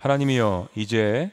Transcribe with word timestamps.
하나님이여 0.00 0.68
이제 0.76 1.30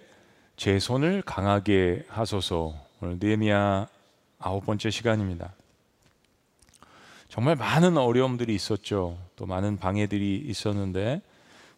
제 0.58 0.78
손을 0.78 1.22
강하게 1.22 2.04
하소서. 2.10 2.74
오늘 3.00 3.18
느헤미야 3.18 3.88
아홉 4.40 4.66
번째 4.66 4.90
시간입니다. 4.90 5.54
정말 7.30 7.56
많은 7.56 7.96
어려움들이 7.96 8.54
있었죠. 8.54 9.18
또 9.38 9.46
많은 9.46 9.78
방해들이 9.78 10.44
있었는데 10.48 11.22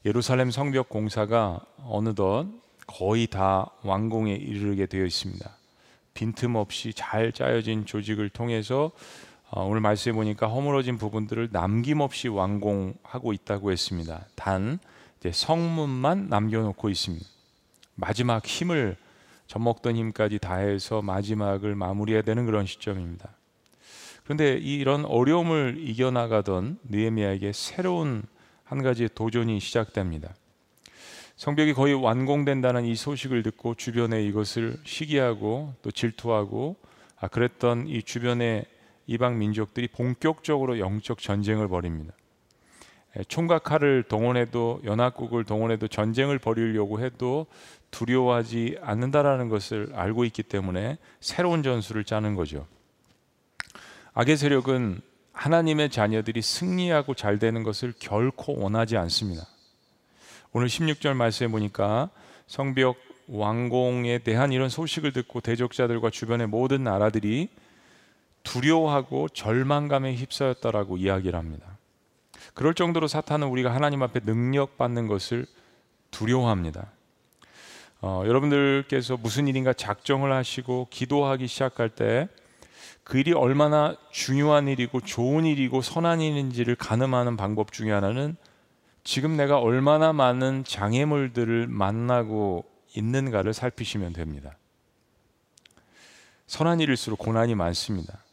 예루살렘 0.03 0.49
성벽 0.49 0.89
공사가 0.89 1.61
어느덧 1.85 2.47
거의 2.87 3.27
다 3.27 3.69
완공에 3.83 4.33
이르게 4.33 4.87
되어 4.87 5.05
있습니다. 5.05 5.47
빈틈없이 6.15 6.93
잘 6.95 7.31
짜여진 7.31 7.85
조직을 7.85 8.29
통해서 8.29 8.89
어, 9.51 9.63
오늘 9.63 9.79
말씀해 9.81 10.15
보니까 10.15 10.47
허물어진 10.47 10.97
부분들을 10.97 11.49
남김없이 11.51 12.29
완공하고 12.29 13.33
있다고 13.33 13.71
했습니다. 13.71 14.25
단 14.33 14.79
성문만 15.31 16.29
남겨놓고 16.29 16.89
있습니다. 16.89 17.25
마지막 17.95 18.45
힘을 18.45 18.97
젖먹던 19.47 19.95
힘까지 19.95 20.39
다해서 20.39 21.01
마지막을 21.01 21.75
마무리해야 21.75 22.21
되는 22.21 22.45
그런 22.45 22.65
시점입니다. 22.65 23.29
그런데 24.23 24.53
이런 24.53 25.05
어려움을 25.05 25.77
이겨나가던 25.79 26.77
느헤미야에게 26.87 27.51
새로운 27.51 28.23
한 28.63 28.83
가지의 28.83 29.09
도전이 29.15 29.59
시작됩니다. 29.59 30.33
성벽이 31.35 31.73
거의 31.73 31.95
완공된다는 31.95 32.85
이 32.85 32.95
소식을 32.95 33.43
듣고 33.43 33.73
주변에 33.73 34.23
이것을 34.25 34.77
시기하고 34.83 35.73
또 35.81 35.89
질투하고 35.89 36.75
아 37.19 37.27
그랬던 37.27 37.87
이 37.87 38.03
주변의 38.03 38.65
이방 39.07 39.39
민족들이 39.39 39.87
본격적으로 39.87 40.77
영적 40.77 41.17
전쟁을 41.17 41.67
벌입니다. 41.67 42.13
총각 43.27 43.63
칼을 43.63 44.03
동원해도 44.03 44.81
연합국을 44.83 45.43
동원해도 45.43 45.87
전쟁을 45.87 46.39
벌이려고 46.39 46.99
해도 46.99 47.47
두려워하지 47.91 48.77
않는다라는 48.81 49.49
것을 49.49 49.91
알고 49.95 50.25
있기 50.25 50.43
때문에 50.43 50.97
새로운 51.19 51.63
전술을 51.63 52.03
짜는 52.03 52.35
거죠. 52.35 52.67
악의 54.13 54.37
세력은 54.37 55.01
하나님의 55.33 55.89
자녀들이 55.89 56.41
승리하고 56.41 57.13
잘 57.13 57.39
되는 57.39 57.63
것을 57.63 57.93
결코 57.97 58.59
원하지 58.59 58.97
않습니다. 58.97 59.47
오늘 60.51 60.67
16절 60.67 61.13
말씀해 61.13 61.49
보니까 61.49 62.09
성벽 62.47 62.97
완공에 63.27 64.19
대한 64.19 64.51
이런 64.51 64.69
소식을 64.69 65.13
듣고 65.13 65.39
대적자들과 65.39 66.09
주변의 66.09 66.47
모든 66.47 66.83
나라들이 66.83 67.49
두려워하고 68.43 69.29
절망감에 69.29 70.15
휩싸였다라고 70.15 70.97
이야기를 70.97 71.37
합니다. 71.37 71.68
그럴 72.59 72.73
정도로 72.73 73.07
사탄은 73.07 73.47
우리가 73.47 73.73
하나님 73.73 74.03
앞에 74.03 74.19
능력받는 74.25 75.07
것을 75.07 75.45
두려워합니다. 76.11 76.91
어, 78.01 78.23
여러분들께서 78.25 79.15
무슨 79.15 79.47
일인가 79.47 79.71
작정을 79.71 80.33
하시고 80.33 80.87
기도하기 80.89 81.47
시작할 81.47 81.89
때 81.89 82.27
그 83.09 83.17
일이 83.17 83.33
얼마나 83.33 83.97
중요한 84.11 84.67
일이고 84.67 85.01
좋은 85.01 85.43
일이고 85.43 85.81
선한 85.81 86.21
일인지를 86.21 86.75
가늠하는 86.75 87.37
방법 87.37 87.71
중에 87.71 87.91
하나는 87.91 88.35
지금 89.03 89.35
내가 89.35 89.57
얼마나 89.57 90.13
많은 90.13 90.63
장애물들을 90.63 91.65
만나고 91.65 92.65
있는가를 92.95 93.55
살피시면 93.55 94.13
됩니다. 94.13 94.59
선한 96.45 96.81
일일수록 96.81 97.17
고난이 97.17 97.55
많습니다. 97.55 98.23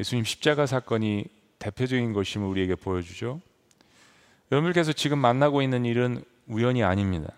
예수님 0.00 0.24
십자가 0.24 0.64
사건이 0.64 1.26
대표적인 1.58 2.12
것임을 2.12 2.46
우리에게 2.46 2.74
보여주죠. 2.74 3.40
여러분께서 4.52 4.92
지금 4.92 5.18
만나고 5.18 5.62
있는 5.62 5.84
일은 5.84 6.22
우연이 6.46 6.84
아닙니다. 6.84 7.32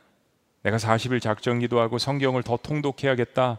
내가 0.63 0.77
40일 0.77 1.23
작정 1.23 1.59
기도 1.61 1.81
하고 1.81 1.99
성경을 1.99 2.43
더 2.43 2.59
통독해야겠다. 2.63 3.59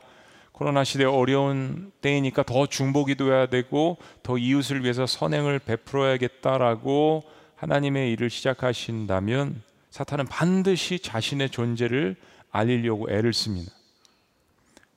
코로나 0.52 0.84
시대 0.84 1.06
어려운 1.06 1.92
때이니까 2.02 2.44
더 2.44 2.66
중보기도해야 2.66 3.46
되고 3.48 3.98
더 4.24 4.38
이웃을 4.38 4.84
위해서 4.84 5.06
선행을 5.06 5.60
베풀어야겠다라고 5.60 7.24
하나님의 7.56 8.12
일을 8.12 8.30
시작하신다면 8.30 9.62
사탄은 9.90 10.28
반드시 10.28 11.00
자신의 11.00 11.50
존재를 11.50 12.16
알리려고 12.52 13.10
애를 13.10 13.34
씁니다. 13.34 13.72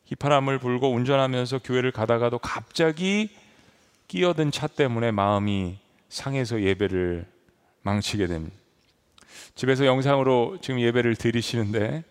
휘파람을 0.06 0.58
불고 0.58 0.91
운전하면서 0.91 1.60
교회를 1.60 1.92
가다가도 1.92 2.38
갑자기 2.38 3.31
끼어든 4.12 4.50
차 4.50 4.67
때문에 4.67 5.11
마음이 5.11 5.78
상해서 6.11 6.61
예배를 6.61 7.27
망치게 7.81 8.27
됩니다. 8.27 8.55
집에서 9.55 9.87
영상으로 9.87 10.59
지금 10.61 10.81
예배를 10.81 11.17
드리시는데 11.17 12.05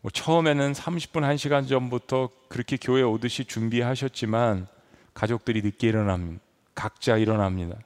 뭐 0.00 0.10
처음에는 0.10 0.72
30분 0.72 1.20
1시간 1.20 1.68
전부터 1.68 2.30
그렇게 2.48 2.78
교회 2.80 3.02
오듯이 3.02 3.44
준비하셨지만 3.44 4.68
가족들이 5.12 5.60
늦게 5.60 5.88
일어납니다. 5.88 6.42
각자 6.74 7.18
일어납니다. 7.18 7.76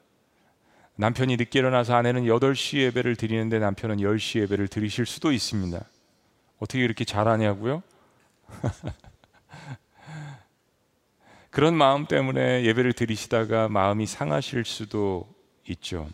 남편이 0.94 1.36
늦게 1.36 1.58
일어나서 1.58 1.96
아내는 1.96 2.26
8시 2.26 2.78
예배를 2.78 3.16
드리는데 3.16 3.58
남편은 3.58 3.96
10시 3.96 4.38
예배를 4.42 4.68
드리실 4.68 5.04
수도 5.04 5.32
있습니다. 5.32 5.84
어떻게 6.60 6.78
이렇게 6.78 7.04
잘하냐고요? 7.04 7.82
그런 11.58 11.74
마음 11.74 12.06
때문에 12.06 12.62
예배를 12.66 12.92
드리시다가 12.92 13.68
마음이 13.68 14.06
상하실 14.06 14.64
수도 14.64 15.26
있죠. 15.68 16.08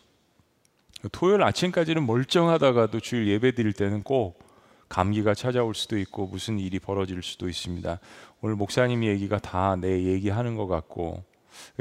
토요일 1.13 1.43
아침까지는 1.43 2.07
멀쩡하다가도 2.07 3.01
주일 3.01 3.29
예배 3.29 3.55
드릴 3.55 3.75
때는 3.75 4.05
꼭 4.05 4.43
감기가 4.89 5.35
찾아올 5.35 5.75
수도 5.75 5.99
있고 5.99 6.29
무슨 6.29 6.59
일이 6.59 6.79
벌어질 6.79 7.23
수도 7.23 7.47
있습니다. 7.47 8.01
오늘 8.41 8.57
목사님 8.57 9.05
얘기가 9.05 9.39
다 9.39 9.77
내 9.77 10.05
얘기하는 10.05 10.57
것 10.57 10.67
같고 10.67 11.23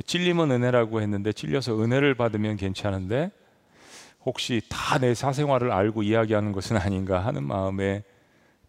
찔림은 0.08 0.52
은혜라고 0.52 1.00
했는데 1.00 1.32
찔려서 1.32 1.82
은혜를 1.82 2.16
받으면 2.16 2.58
괜찮은데 2.58 3.32
혹시 4.26 4.62
다 4.68 4.98
내 4.98 5.14
사생활을 5.14 5.72
알고 5.72 6.04
이야기하는 6.04 6.52
것은 6.52 6.76
아닌가 6.76 7.26
하는 7.26 7.46
마음에 7.46 8.04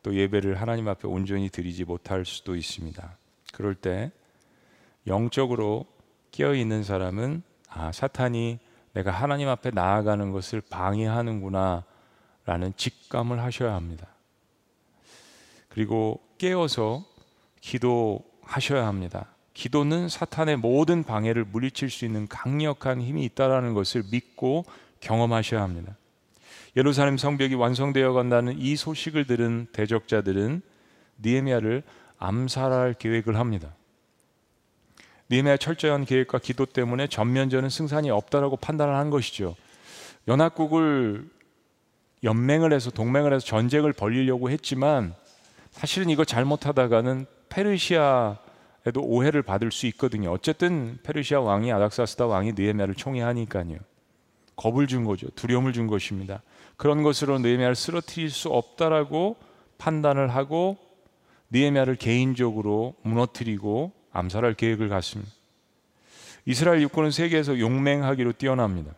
또 0.04 0.14
예배를 0.14 0.60
하나님 0.60 0.86
앞에 0.86 1.08
온전히 1.08 1.48
드리지 1.48 1.82
못할 1.82 2.24
수도 2.24 2.54
있습니다. 2.54 3.18
그럴 3.52 3.74
때 3.74 4.12
영적으로 5.06 5.86
깨어 6.30 6.54
있는 6.54 6.82
사람은 6.82 7.42
아 7.68 7.92
사탄이 7.92 8.58
내가 8.92 9.10
하나님 9.10 9.48
앞에 9.48 9.70
나아가는 9.70 10.30
것을 10.30 10.62
방해하는구나 10.70 11.84
라는 12.46 12.72
직감을 12.76 13.40
하셔야 13.40 13.74
합니다. 13.74 14.06
그리고 15.68 16.20
깨어서 16.38 17.04
기도하셔야 17.60 18.86
합니다. 18.86 19.26
기도는 19.54 20.08
사탄의 20.08 20.56
모든 20.56 21.04
방해를 21.04 21.44
물리칠 21.44 21.90
수 21.90 22.04
있는 22.04 22.28
강력한 22.28 23.00
힘이 23.00 23.24
있다라는 23.24 23.72
것을 23.74 24.04
믿고 24.10 24.64
경험하셔야 25.00 25.62
합니다. 25.62 25.96
예루살렘 26.76 27.16
성벽이 27.16 27.54
완성되어 27.54 28.12
간다는 28.12 28.58
이 28.58 28.76
소식을 28.76 29.26
들은 29.26 29.68
대적자들은 29.72 30.60
니에미아를 31.24 31.82
암살할 32.18 32.94
계획을 32.94 33.36
합니다. 33.36 33.74
니에미아 35.34 35.56
철저한 35.56 36.04
계획과 36.04 36.38
기도 36.38 36.64
때문에 36.64 37.08
전면전은 37.08 37.68
승산이 37.68 38.08
없다라고 38.08 38.56
판단을 38.56 38.94
한 38.94 39.10
것이죠. 39.10 39.56
연합국을 40.28 41.28
연맹을 42.22 42.72
해서 42.72 42.90
동맹을 42.92 43.34
해서 43.34 43.44
전쟁을 43.44 43.92
벌리려고 43.92 44.48
했지만 44.50 45.14
사실은 45.72 46.08
이거 46.08 46.24
잘못하다가는 46.24 47.26
페르시아에도 47.48 49.00
오해를 49.02 49.42
받을 49.42 49.72
수 49.72 49.86
있거든요. 49.88 50.30
어쨌든 50.30 50.98
페르시아 51.02 51.40
왕이 51.40 51.72
아닥사스다 51.72 52.26
왕이 52.26 52.52
느헤미야를 52.52 52.94
총애하니까요. 52.94 53.78
겁을 54.54 54.86
준 54.86 55.04
거죠. 55.04 55.28
두려움을 55.30 55.72
준 55.72 55.88
것입니다. 55.88 56.42
그런 56.76 57.02
것으로 57.02 57.40
느헤미야를 57.40 57.74
쓰러뜨릴 57.74 58.30
수 58.30 58.50
없다라고 58.50 59.36
판단을 59.78 60.32
하고 60.32 60.76
느헤미야를 61.50 61.96
개인적으로 61.96 62.94
무너뜨리고 63.02 64.03
암살할 64.14 64.54
계획을 64.54 64.88
갖습니다. 64.88 65.30
이스라엘 66.46 66.80
육군은 66.82 67.10
세계에서 67.10 67.58
용맹하기로 67.58 68.32
뛰어납니다. 68.32 68.92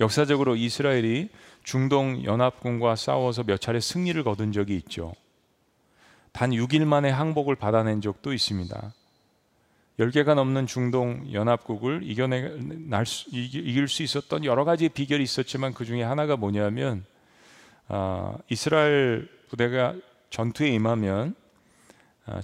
역사적으로 0.00 0.56
이스라엘이 0.56 1.30
중동 1.62 2.24
연합군과 2.24 2.96
싸워서 2.96 3.44
몇 3.44 3.60
차례 3.60 3.80
승리를 3.80 4.22
거둔 4.22 4.52
적이 4.52 4.76
있죠. 4.76 5.14
단 6.32 6.50
6일 6.50 6.84
만에 6.84 7.10
항복을 7.10 7.56
받아낸 7.56 8.00
적도 8.00 8.32
있습니다. 8.32 8.92
10개가 10.00 10.34
넘는 10.34 10.66
중동 10.66 11.32
연합국을 11.32 12.00
이겨낼 12.02 13.06
수, 13.06 13.28
이길 13.30 13.86
수 13.86 14.02
있었던 14.02 14.44
여러 14.44 14.64
가지 14.64 14.88
비결이 14.88 15.22
있었지만 15.22 15.72
그 15.72 15.84
중에 15.84 16.02
하나가 16.02 16.36
뭐냐면 16.36 17.04
어, 17.88 18.36
이스라엘 18.48 19.28
부대가 19.48 19.94
전투에 20.30 20.68
임하면 20.70 21.28
어, 21.28 21.43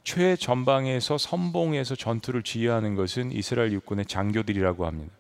최전방에서 0.05 1.19
선봉에서 1.19 1.95
전투를 1.95 2.43
지휘하는 2.43 2.95
것은 2.95 3.33
이스라엘 3.33 3.73
육군의 3.73 4.07
장교들이라고 4.07 4.87
합니다. 4.87 5.13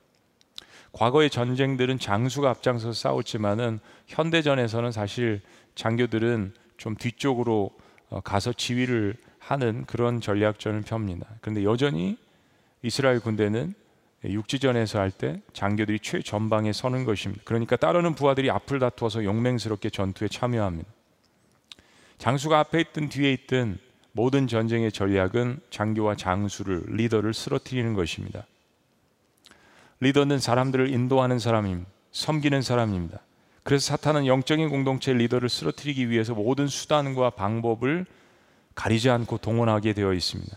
과거의 0.93 1.31
전쟁들은 1.31 1.99
장수가 1.99 2.51
앞장서서 2.51 2.93
싸웠지만은 2.93 3.81
현대전에서는 4.07 4.93
사실 4.93 5.41
장교들은 5.77 6.53
좀 6.77 6.97
뒤쪽으로 6.97 7.71
어, 8.11 8.21
가서 8.21 8.53
지휘를 8.53 9.15
하는 9.39 9.85
그런 9.87 10.21
전략전을 10.21 10.83
펴니다. 10.83 11.27
그런데 11.41 11.63
여전히 11.65 12.19
이스라엘 12.83 13.21
군대는 13.21 13.75
육지전에서 14.25 14.99
할 14.99 15.11
때 15.11 15.41
장교들이 15.53 16.01
최전방에 16.01 16.73
서는 16.73 17.05
것입니다. 17.05 17.43
그러니까 17.45 17.77
따르는 17.77 18.15
부하들이 18.15 18.51
앞을 18.51 18.79
다투어서 18.81 19.25
용맹스럽게 19.25 19.91
전투에 19.91 20.29
참여합니다. 20.29 20.91
장수가 22.19 22.59
앞에 22.59 22.81
있든 22.81 23.09
뒤에 23.09 23.33
있든 23.33 23.79
모든 24.12 24.47
전쟁의 24.47 24.93
전략은 24.93 25.61
장교와 25.71 26.17
장수를 26.17 26.85
리더를 26.89 27.33
쓰러뜨리는 27.35 27.95
것입니다. 27.95 28.47
리더는 30.01 30.39
사람들을 30.39 30.91
인도하는 30.91 31.39
사람입니다. 31.39 31.91
섬기는 32.12 32.62
사람입니다. 32.62 33.21
그래서 33.62 33.87
사탄은 33.87 34.27
영적인 34.27 34.69
공동체 34.69 35.12
리더를 35.12 35.49
쓰러뜨리기 35.49 36.09
위해서 36.11 36.35
모든 36.35 36.67
수단과 36.67 37.31
방법을 37.31 38.07
가리지 38.75 39.11
않고 39.11 39.39
동원하게 39.39 39.93
되어 39.93 40.15
있습니다. 40.15 40.56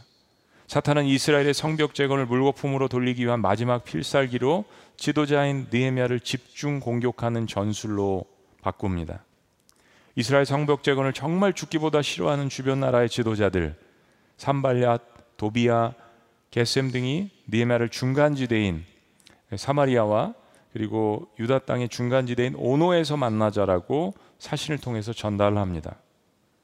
사탄은 0.68 1.06
이스라엘의 1.06 1.54
성벽 1.54 1.94
재건을 1.94 2.26
물거품으로 2.26 2.88
돌리기 2.88 3.26
위한 3.26 3.42
마지막 3.42 3.84
필살기로 3.84 4.66
지도자인 4.96 5.68
느헤미야를 5.72 6.22
집중 6.22 6.80
공격하는 6.80 7.48
전술로 7.48 8.26
바꿉니다. 8.62 9.24
이스라엘 10.16 10.46
성벽 10.46 10.84
재건을 10.84 11.14
정말 11.14 11.54
죽기보다 11.54 12.02
싫어하는 12.02 12.50
주변 12.50 12.80
나라의 12.80 13.10
지도자들 13.10 13.76
산발랴, 14.38 15.00
도비야, 15.38 15.94
게셈 16.52 16.92
등이 16.92 17.32
느헤미야를 17.48 17.90
중간지대인 17.90 18.84
사마리아와 19.56 20.34
그리고 20.72 21.28
유다 21.40 21.60
땅의 21.60 21.90
중간지대인 21.90 22.56
오노에서 22.56 23.18
만나자라고 23.18 24.14
사신을 24.40 24.80
통해서 24.80 25.14
전달을 25.14 25.58
합니다. 25.58 25.96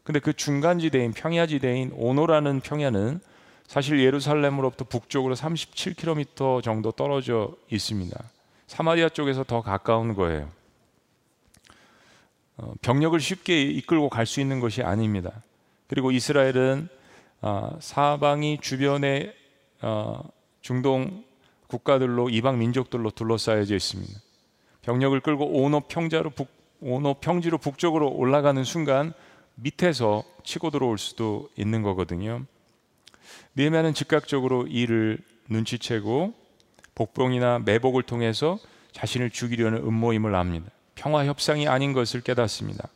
근데 0.04 0.20
그 0.20 0.34
중간지대인 0.34 1.14
평야지대인 1.14 1.92
오노라는 1.96 2.62
평야는 2.62 3.20
사실 3.68 4.00
예루살렘으로부터 4.00 4.86
북쪽으로 4.86 5.36
37km 5.36 6.64
정도 6.64 6.92
떨어져 6.92 7.56
있습니다. 7.70 8.18
사마리아 8.66 9.10
쪽에서 9.10 9.44
더 9.44 9.62
가까운 9.62 10.16
거예요. 10.16 10.50
어, 12.62 12.74
병력을 12.82 13.18
쉽게 13.20 13.62
이끌고 13.62 14.10
갈 14.10 14.26
수 14.26 14.42
있는 14.42 14.60
것이 14.60 14.84
아닙니다. 14.84 15.42
그리고 15.88 16.12
이스라엘은 16.12 16.90
어, 17.42 17.78
사방이 17.80 18.60
주변에 18.62 19.34
어, 19.82 20.22
중동 20.62 21.24
국가들로 21.68 22.30
이방 22.30 22.60
민족들로 22.60 23.12
둘러싸여져 23.12 23.76
있습니다. 23.76 24.14
병력을 24.82 25.20
끌고 25.22 25.46
오노 25.64 25.82
평자로 25.82 26.32
북 26.32 26.50
오노 26.82 27.16
평지로 27.16 27.58
북쪽으로 27.58 28.10
올라가는 28.10 28.62
순간 28.64 29.14
밑에서 29.56 30.24
치고 30.44 30.70
들어올 30.70 30.98
수도 30.98 31.50
있는 31.58 31.82
거거든요. 31.82 32.46
느헤미야는 33.56 33.94
즉각적으로 33.94 34.68
이를 34.68 35.20
눈치채고 35.50 36.34
복병이나 36.96 37.60
매복을 37.60 38.04
통해서 38.04 38.60
자신을 38.94 39.30
죽이려는 39.30 39.80
음모임을 39.80 40.36
압니다. 40.36 40.72
평화 41.00 41.26
협상이 41.26 41.66
아닌 41.66 41.94
것을 41.94 42.20
깨닫습니다. 42.20 42.90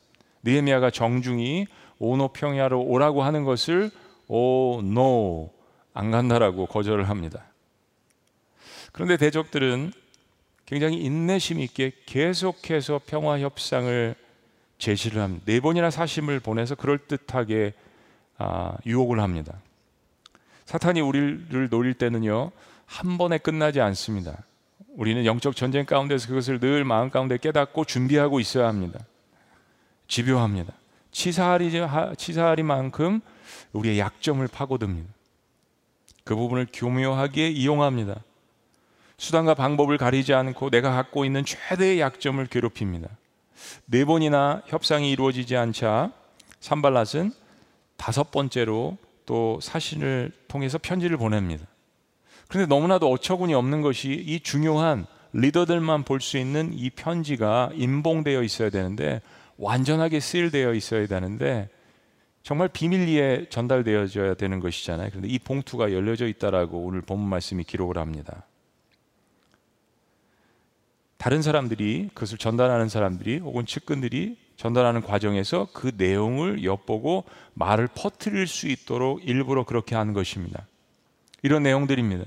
느헤미야가 0.44 0.92
정중히 0.92 1.68
오노 2.00 2.34
평야로 2.34 2.82
오라고 2.82 3.24
하는 3.24 3.46
것을 3.46 3.92
오노안 4.28 6.12
간다라고 6.12 6.66
거절을 6.66 7.08
합니다. 7.08 7.46
그런데 8.92 9.16
대적들은 9.16 9.94
굉장히 10.66 10.98
인내심 10.98 11.62
있게 11.62 11.94
계속해서 12.06 13.00
평화 13.06 13.40
협상을 13.40 14.16
제시를 14.80 15.22
합니다. 15.22 15.46
네 15.46 15.62
번이나 15.62 15.90
사심을 15.90 16.42
보내서 16.42 16.76
그럴 16.76 16.98
듯하게 16.98 17.74
아, 18.38 18.76
유혹을 18.86 19.22
합니다. 19.22 19.62
사탄이 20.66 21.00
우리를 21.00 21.70
노릴 21.70 21.94
때는요 21.94 22.52
한 22.86 23.18
번에 23.18 23.38
끝나지 23.38 23.80
않습니다. 23.80 24.44
우리는 24.96 25.26
영적 25.26 25.56
전쟁 25.56 25.86
가운데서 25.86 26.28
그것을 26.28 26.60
늘 26.60 26.84
마음 26.84 27.10
가운데 27.10 27.38
깨닫고 27.38 27.86
준비하고 27.86 28.40
있어야 28.40 28.68
합니다. 28.68 29.00
집요합니다. 30.08 30.74
치사하리 31.12 31.72
치사하리만큼 32.18 33.22
우리의 33.74 34.00
약점을 34.00 34.48
파고듭니다. 34.48 35.10
그 36.24 36.36
부분을 36.36 36.68
교묘하게 36.72 37.50
이용합니다. 37.50 38.22
수단과 39.18 39.54
방법을 39.54 39.98
가리지 39.98 40.34
않고 40.34 40.70
내가 40.70 40.92
갖고 40.92 41.26
있는 41.26 41.46
최대의 41.46 42.00
약점을 42.00 42.46
괴롭힙니다. 42.48 43.10
네 43.86 44.06
번이나 44.06 44.62
협상이 44.68 45.12
이루어지지 45.12 45.56
않자 45.56 46.12
산발랏은 46.60 47.34
다섯 47.98 48.32
번째로 48.32 48.98
또 49.26 49.60
사신을 49.62 50.32
통해서 50.48 50.78
편지를 50.78 51.18
보냅니다. 51.18 51.66
그런데 52.54 52.68
너무나도 52.68 53.10
어처구니 53.10 53.56
없는 53.56 53.82
것이 53.82 54.12
이 54.12 54.40
중요한 54.40 55.08
리더들만 55.32 56.04
볼 56.04 56.22
수 56.22 56.38
있는 56.38 56.72
이 56.72 56.92
편지가 56.92 57.72
인봉되어 57.74 58.44
있어야 58.44 58.70
되는데 58.70 59.24
완전하게 59.58 60.20
쓰일되어 60.20 60.76
있어야 60.76 61.08
되는데 61.08 61.68
정말 62.44 62.68
비밀리에 62.68 63.48
전달되어져야 63.50 64.36
되는 64.36 64.60
것이잖아요. 64.60 65.10
그런데 65.10 65.30
이 65.30 65.40
봉투가 65.40 65.94
열려져 65.94 66.28
있다라고 66.28 66.78
오늘 66.78 67.02
본문 67.02 67.28
말씀이 67.28 67.64
기록을 67.64 67.98
합니다. 67.98 68.46
다른 71.18 71.42
사람들이 71.42 72.12
그것을 72.14 72.38
전달하는 72.38 72.88
사람들이 72.88 73.40
혹은 73.40 73.66
측근들이 73.66 74.38
전달하는 74.58 75.02
과정에서 75.02 75.70
그 75.74 75.92
내용을 75.98 76.64
엿보고 76.64 77.24
말을 77.56 77.88
퍼뜨릴 77.96 78.46
수 78.46 78.68
있도록 78.68 79.28
일부러 79.28 79.64
그렇게 79.64 79.96
하는 79.96 80.14
것입니다. 80.14 80.68
이런 81.42 81.64
내용들입니다. 81.64 82.26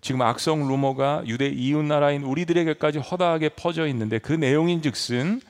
지금 0.00 0.22
악성 0.22 0.66
루머가 0.66 1.22
유대 1.26 1.46
이웃 1.46 1.84
나라인 1.84 2.22
우리들에게까지 2.22 2.98
허다하게 2.98 3.50
퍼져 3.50 3.86
있는데 3.88 4.18
그 4.18 4.32
내용인즉슨 4.32 5.40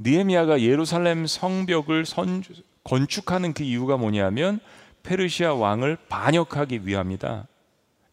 니에미아가 0.00 0.60
예루살렘 0.60 1.26
성벽을 1.26 2.04
선, 2.04 2.42
건축하는 2.82 3.52
그 3.52 3.62
이유가 3.62 3.96
뭐냐면 3.96 4.58
페르시아 5.04 5.54
왕을 5.54 5.98
반역하기 6.08 6.80
위함이다. 6.84 7.46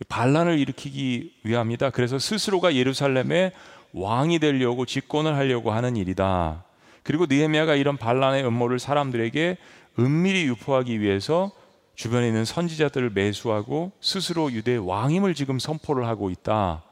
반란을 0.08 0.60
일으키기 0.60 1.34
위함이다. 1.44 1.92
그래서 1.92 2.20
스스로가 2.20 2.76
예루살렘의 2.76 3.52
왕이 3.94 4.40
되려고 4.40 4.86
집권을 4.86 5.36
하려고 5.36 5.72
하는 5.72 5.96
일이다. 5.96 6.64
그리고 7.04 7.26
느헤미야가 7.26 7.76
이런 7.76 7.98
반란의 7.98 8.46
음모를 8.46 8.80
사람들에게 8.80 9.58
은밀히 10.00 10.46
유포하기 10.46 11.02
위해서 11.02 11.52
주변에 11.96 12.28
있는 12.28 12.46
선지자들을 12.46 13.12
매수하고 13.12 13.92
스스로 14.02 14.52
유대 14.52 14.76
왕임을 14.76 15.36
지금 15.36 15.60
선포를 15.60 16.08
하고 16.08 16.30
있다. 16.30 16.84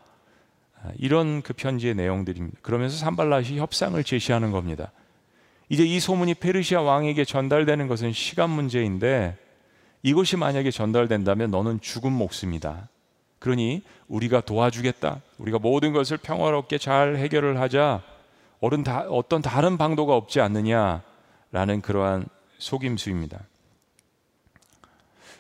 이런 0.97 1.41
그 1.41 1.53
편지의 1.53 1.95
내용들입니다. 1.95 2.59
그러면서 2.61 3.05
산발랏이 3.05 3.57
협상을 3.57 4.01
제시하는 4.03 4.51
겁니다. 4.51 4.91
이제 5.67 5.83
이 5.83 5.99
소문이 5.99 6.35
페르시아 6.35 6.81
왕에게 6.81 7.25
전달되는 7.25 7.87
것은 7.87 8.11
시간 8.13 8.49
문제인데 8.49 9.37
이것이 10.03 10.37
만약에 10.37 10.71
전달된다면 10.71 11.51
너는 11.51 11.81
죽은 11.81 12.11
목숨이다. 12.11 12.87
그러니 13.39 13.83
우리가 14.07 14.41
도와주겠다. 14.41 15.21
우리가 15.37 15.59
모든 15.59 15.93
것을 15.93 16.17
평화롭게 16.17 16.77
잘 16.77 17.17
해결을 17.17 17.59
하자. 17.59 18.01
어떤 18.61 19.41
다른 19.41 19.77
방도가 19.77 20.15
없지 20.15 20.41
않느냐라는 20.41 21.81
그러한 21.81 22.25
속임수입니다. 22.57 23.39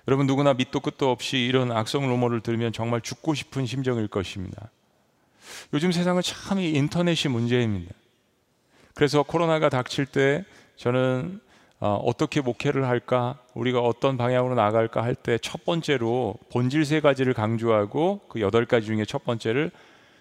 여러분 0.07 0.25
누구나 0.27 0.53
밑도 0.53 0.79
끝도 0.79 1.11
없이 1.11 1.37
이런 1.37 1.71
악성 1.71 2.07
루머를 2.07 2.41
들으면 2.41 2.73
정말 2.73 3.01
죽고 3.01 3.33
싶은 3.33 3.65
심정일 3.65 4.07
것입니다. 4.07 4.69
요즘 5.73 5.91
세상은 5.91 6.21
참 6.21 6.59
인터넷이 6.59 7.31
문제입니다. 7.31 7.93
그래서 8.95 9.23
코로나가 9.23 9.69
닥칠 9.69 10.05
때 10.05 10.45
저는 10.75 11.39
어, 11.81 12.11
떻게 12.17 12.41
목회를 12.41 12.87
할까, 12.89 13.39
우리가 13.53 13.79
어떤 13.79 14.17
방향으로 14.17 14.53
나갈까 14.55 15.01
할 15.01 15.15
때 15.15 15.37
첫 15.37 15.63
번째로 15.63 16.35
본질 16.51 16.83
세 16.83 16.99
가지를 16.99 17.33
강조하고 17.33 18.19
그 18.27 18.41
여덟 18.41 18.65
가지 18.65 18.87
중에 18.87 19.05
첫 19.05 19.23
번째를 19.23 19.71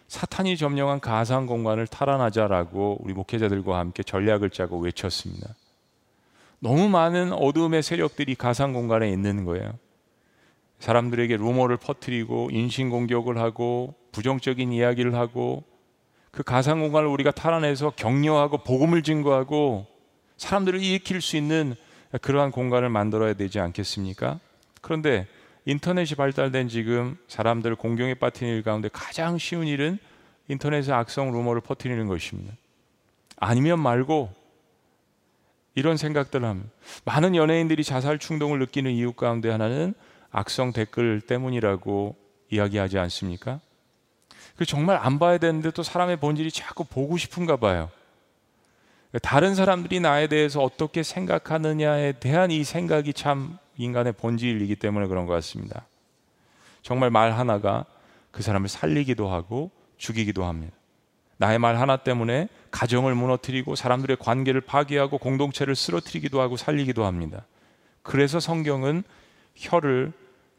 사탄이 0.07 0.57
점령한 0.57 1.01
가상 1.01 1.47
공간을 1.47 1.89
탈환하자라고 1.89 2.99
우리 3.01 3.13
목회자들과 3.13 3.77
함께 3.77 4.03
전략을 4.05 4.51
짜고 4.51 4.79
외쳤습니다. 4.79 5.49
너무 6.61 6.89
많은 6.89 7.33
어둠의 7.33 7.83
세력들이 7.83 8.35
가상 8.35 8.73
공간에 8.73 9.11
있는 9.11 9.45
거예요. 9.45 9.79
사람들에게 10.81 11.37
루머를 11.37 11.77
퍼뜨리고 11.77 12.51
인신 12.53 12.91
공격을 12.91 13.39
하고 13.39 13.95
부정적인 14.13 14.73
이야기를 14.73 15.15
하고 15.15 15.65
그 16.31 16.43
가상 16.43 16.81
공간을 16.81 17.09
우리가 17.09 17.31
탈환해서 17.31 17.93
격려하고 17.97 18.59
복음을 18.59 19.03
증거하고 19.03 19.87
사람들을 20.37 20.83
일으킬 20.83 21.21
수 21.21 21.37
있는 21.37 21.75
그러한 22.23 22.53
공간을 22.53 22.89
만들어야 22.89 23.35
되지 23.35 23.59
않겠습니까? 23.59 24.39
그런데 24.81 25.27
인터넷이 25.65 26.17
발달된 26.17 26.69
지금 26.69 27.19
사람들 27.29 27.75
공경에 27.77 28.15
빠뜨리는 28.15 28.57
일 28.57 28.63
가운데 28.63 28.89
가장 28.93 29.37
쉬운 29.37 29.67
일은 29.67 29.99
인터넷에 30.49 30.93
악성 30.93 31.33
루머를 31.33 31.61
퍼뜨리는 31.61 32.07
것입니다. 32.07 32.55
아니면 33.37 33.81
말고 33.81 34.33
이런 35.75 35.97
생각들을 35.97 36.47
합니다. 36.47 36.71
많은 37.05 37.35
연예인들이 37.37 37.85
자살 37.85 38.19
충동을 38.19 38.59
느끼는 38.59 38.93
이유 38.93 39.13
가운데 39.13 39.51
하나는 39.51 39.95
악성 40.31 40.73
댓글 40.73 41.21
때문이라고 41.21 42.17
이야기하지 42.51 42.99
않습니까? 42.99 43.61
그 44.57 44.65
정말 44.67 44.97
안 44.97 45.19
봐야 45.19 45.39
되는데 45.39 45.71
또 45.71 45.83
사람의 45.83 46.17
본질이 46.19 46.51
자꾸 46.51 46.85
보고 46.85 47.17
싶은가 47.17 47.57
봐요. 47.57 47.91
다른 49.23 49.55
사람들이 49.55 50.01
나에 50.01 50.27
대해서 50.27 50.63
어떻게 50.63 51.03
생각하느냐에 51.03 52.13
대한 52.13 52.51
이 52.51 52.65
생각이 52.65 53.13
참 53.15 53.59
인간의 53.77 54.13
본질이기 54.15 54.77
때문에 54.77 55.07
그런 55.07 55.27
것 55.27 55.33
같습니다. 55.35 55.87
정말 56.83 57.11
말 57.11 57.33
하나가 57.33 57.85
그 58.31 58.43
사람을 58.43 58.69
살리기도 58.69 59.29
하고 59.29 59.71
죽이기도 59.97 60.45
합니다. 60.45 60.78
나의 61.39 61.59
말 61.59 61.77
하나 61.79 61.97
때문에 61.97 62.49
가정을 62.71 63.15
무너뜨리고 63.15 63.75
사람들의 63.75 64.19
관계를 64.19 64.61
파괴하고 64.61 65.19
공동체를 65.19 65.75
쓰러뜨리기도 65.75 66.41
하고 66.41 66.57
살리기도 66.57 67.05
합니다. 67.05 67.47
그래서 68.03 68.41
성경은 68.41 69.05
혀를 69.55 70.13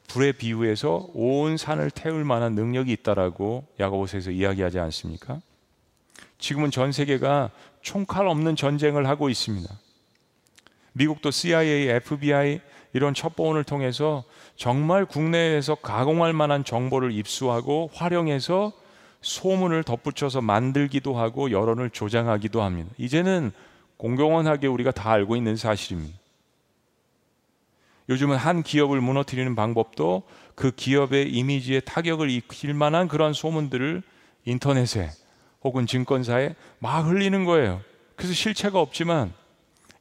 불에 0.07 0.31
비유해서 0.31 1.07
온 1.13 1.57
산을 1.57 1.91
태울 1.91 2.23
만한 2.23 2.55
능력이 2.55 2.91
있다라고 2.93 3.67
야고보서에서 3.79 4.31
이야기하지 4.31 4.79
않습니까? 4.79 5.39
지금은 6.39 6.71
전 6.71 6.91
세계가 6.91 7.51
총칼 7.81 8.27
없는 8.27 8.55
전쟁을 8.55 9.07
하고 9.07 9.29
있습니다. 9.29 9.69
미국도 10.93 11.31
CIA, 11.31 11.89
FBI 11.89 12.61
이런 12.93 13.13
첩보원을 13.13 13.63
통해서 13.65 14.23
정말 14.55 15.05
국내에서 15.05 15.75
가공할 15.75 16.33
만한 16.33 16.63
정보를 16.63 17.11
입수하고 17.11 17.89
활용해서 17.93 18.73
소문을 19.21 19.83
덧붙여서 19.83 20.41
만들기도 20.41 21.17
하고 21.17 21.51
여론을 21.51 21.89
조장하기도 21.89 22.61
합니다. 22.61 22.89
이제는 22.97 23.51
공공연하게 23.97 24.67
우리가 24.67 24.91
다 24.91 25.11
알고 25.11 25.35
있는 25.35 25.55
사실입니다. 25.55 26.17
요즘은 28.07 28.37
한 28.37 28.63
기업을 28.63 29.01
무너뜨리는 29.01 29.55
방법도 29.55 30.23
그 30.55 30.71
기업의 30.71 31.31
이미지에 31.31 31.81
타격을 31.81 32.29
입힐 32.29 32.73
만한 32.73 33.07
그런 33.07 33.33
소문들을 33.33 34.01
인터넷에 34.45 35.11
혹은 35.63 35.85
증권사에 35.85 36.55
막 36.79 37.01
흘리는 37.01 37.45
거예요. 37.45 37.81
그래서 38.15 38.33
실체가 38.33 38.79
없지만 38.79 39.33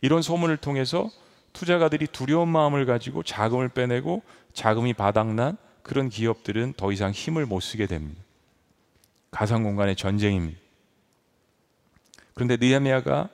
이런 0.01 0.23
소문을 0.23 0.57
통해서 0.57 1.11
투자가들이 1.53 2.07
두려운 2.07 2.49
마음을 2.49 2.87
가지고 2.87 3.23
자금을 3.23 3.69
빼내고 3.69 4.23
자금이 4.53 4.95
바닥난 4.95 5.57
그런 5.83 6.09
기업들은 6.09 6.75
더 6.77 6.93
이상 6.93 7.11
힘을 7.11 7.47
못 7.47 7.61
쓰게 7.61 7.87
됩니다. 7.87 8.23
가상 9.31 9.63
공간의 9.63 9.97
전쟁입니다. 9.97 10.59
그런데 12.35 12.57
느헤미야가 12.57 13.29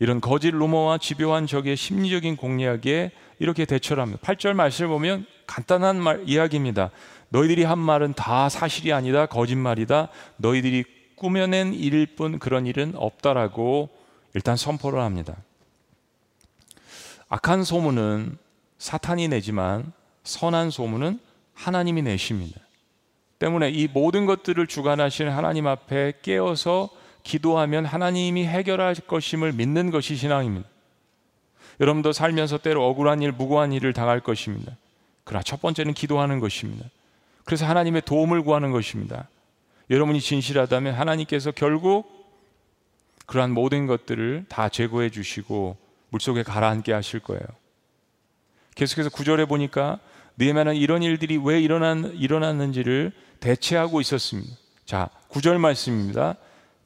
이런 0.00 0.20
거짓 0.20 0.52
루머와 0.52 0.98
집요한 0.98 1.46
적의 1.46 1.76
심리적인 1.76 2.36
공략에 2.36 3.10
이렇게 3.38 3.64
대처를 3.64 4.02
합니다. 4.02 4.22
8절 4.22 4.54
말씀을 4.54 4.88
보면 4.88 5.26
간단한 5.46 6.00
말 6.00 6.22
이야기입니다. 6.26 6.90
너희들이 7.30 7.64
한 7.64 7.78
말은 7.78 8.14
다 8.14 8.48
사실이 8.48 8.92
아니다. 8.92 9.26
거짓말이다. 9.26 10.08
너희들이 10.36 10.84
꾸며낸 11.16 11.74
일일 11.74 12.14
뿐 12.14 12.38
그런 12.38 12.66
일은 12.66 12.92
없다라고 12.94 13.90
일단 14.34 14.56
선포를 14.56 15.00
합니다. 15.00 15.36
악한 17.28 17.64
소문은 17.64 18.38
사탄이 18.78 19.28
내지만 19.28 19.92
선한 20.22 20.70
소문은 20.70 21.18
하나님이 21.54 22.02
내십니다. 22.02 22.60
때문에 23.38 23.70
이 23.70 23.88
모든 23.88 24.26
것들을 24.26 24.66
주관하시는 24.66 25.30
하나님 25.30 25.66
앞에 25.66 26.14
깨어서 26.22 26.90
기도하면 27.22 27.84
하나님이 27.84 28.46
해결할 28.46 28.94
것임을 28.94 29.52
믿는 29.52 29.90
것이 29.90 30.16
신앙입니다. 30.16 30.68
여러분도 31.80 32.12
살면서 32.12 32.58
때로 32.58 32.86
억울한 32.88 33.22
일, 33.22 33.32
무고한 33.32 33.72
일을 33.72 33.92
당할 33.92 34.20
것입니다. 34.20 34.76
그러나 35.24 35.42
첫 35.42 35.60
번째는 35.60 35.94
기도하는 35.94 36.40
것입니다. 36.40 36.86
그래서 37.44 37.66
하나님의 37.66 38.02
도움을 38.02 38.42
구하는 38.42 38.72
것입니다. 38.72 39.28
여러분이 39.90 40.20
진실하다면 40.20 40.94
하나님께서 40.94 41.52
결국 41.52 42.18
그러한 43.26 43.52
모든 43.52 43.86
것들을 43.86 44.46
다 44.48 44.68
제거해 44.68 45.10
주시고 45.10 45.76
물속에 46.10 46.42
가라앉게 46.42 46.92
하실 46.92 47.20
거예요. 47.20 47.42
계속해서 48.74 49.10
구절해 49.10 49.44
보니까 49.46 49.98
느헤미야는 50.38 50.76
이런 50.76 51.02
일들이 51.02 51.36
왜 51.36 51.60
일어난, 51.60 52.12
일어났는지를 52.14 53.12
대체하고 53.40 54.00
있었습니다. 54.00 54.56
자, 54.84 55.10
구절 55.28 55.58
말씀입니다. 55.58 56.36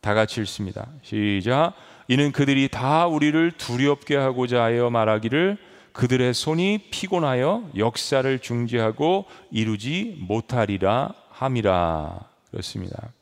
다 0.01 0.15
같이 0.15 0.41
읽습니다. 0.41 0.89
시작. 1.03 1.75
이는 2.09 2.33
그들이 2.33 2.69
다 2.69 3.07
우리를 3.07 3.53
두렵게 3.53 4.17
하고자 4.17 4.63
하여 4.63 4.91
말하기를 4.91 5.59
그들의 5.93 6.35
손이 6.35 6.89
피곤하여 6.91 7.71
역사를 7.77 8.39
중지하고 8.39 9.27
이루지 9.51 10.19
못하리라 10.21 11.15
함이라. 11.31 12.21
그렇습니다. 12.51 13.13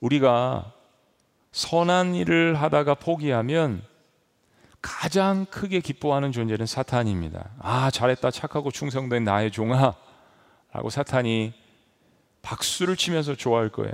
우리가 0.00 0.72
선한 1.52 2.14
일을 2.14 2.54
하다가 2.54 2.94
포기하면 2.94 3.82
가장 4.80 5.44
크게 5.46 5.80
기뻐하는 5.80 6.30
존재는 6.30 6.66
사탄입니다. 6.66 7.50
아, 7.58 7.90
잘했다. 7.90 8.30
착하고 8.30 8.70
충성된 8.70 9.24
나의 9.24 9.50
종아. 9.50 9.94
라고 10.72 10.90
사탄이 10.90 11.52
박수를 12.42 12.96
치면서 12.96 13.34
좋아할 13.34 13.68
거예요. 13.68 13.92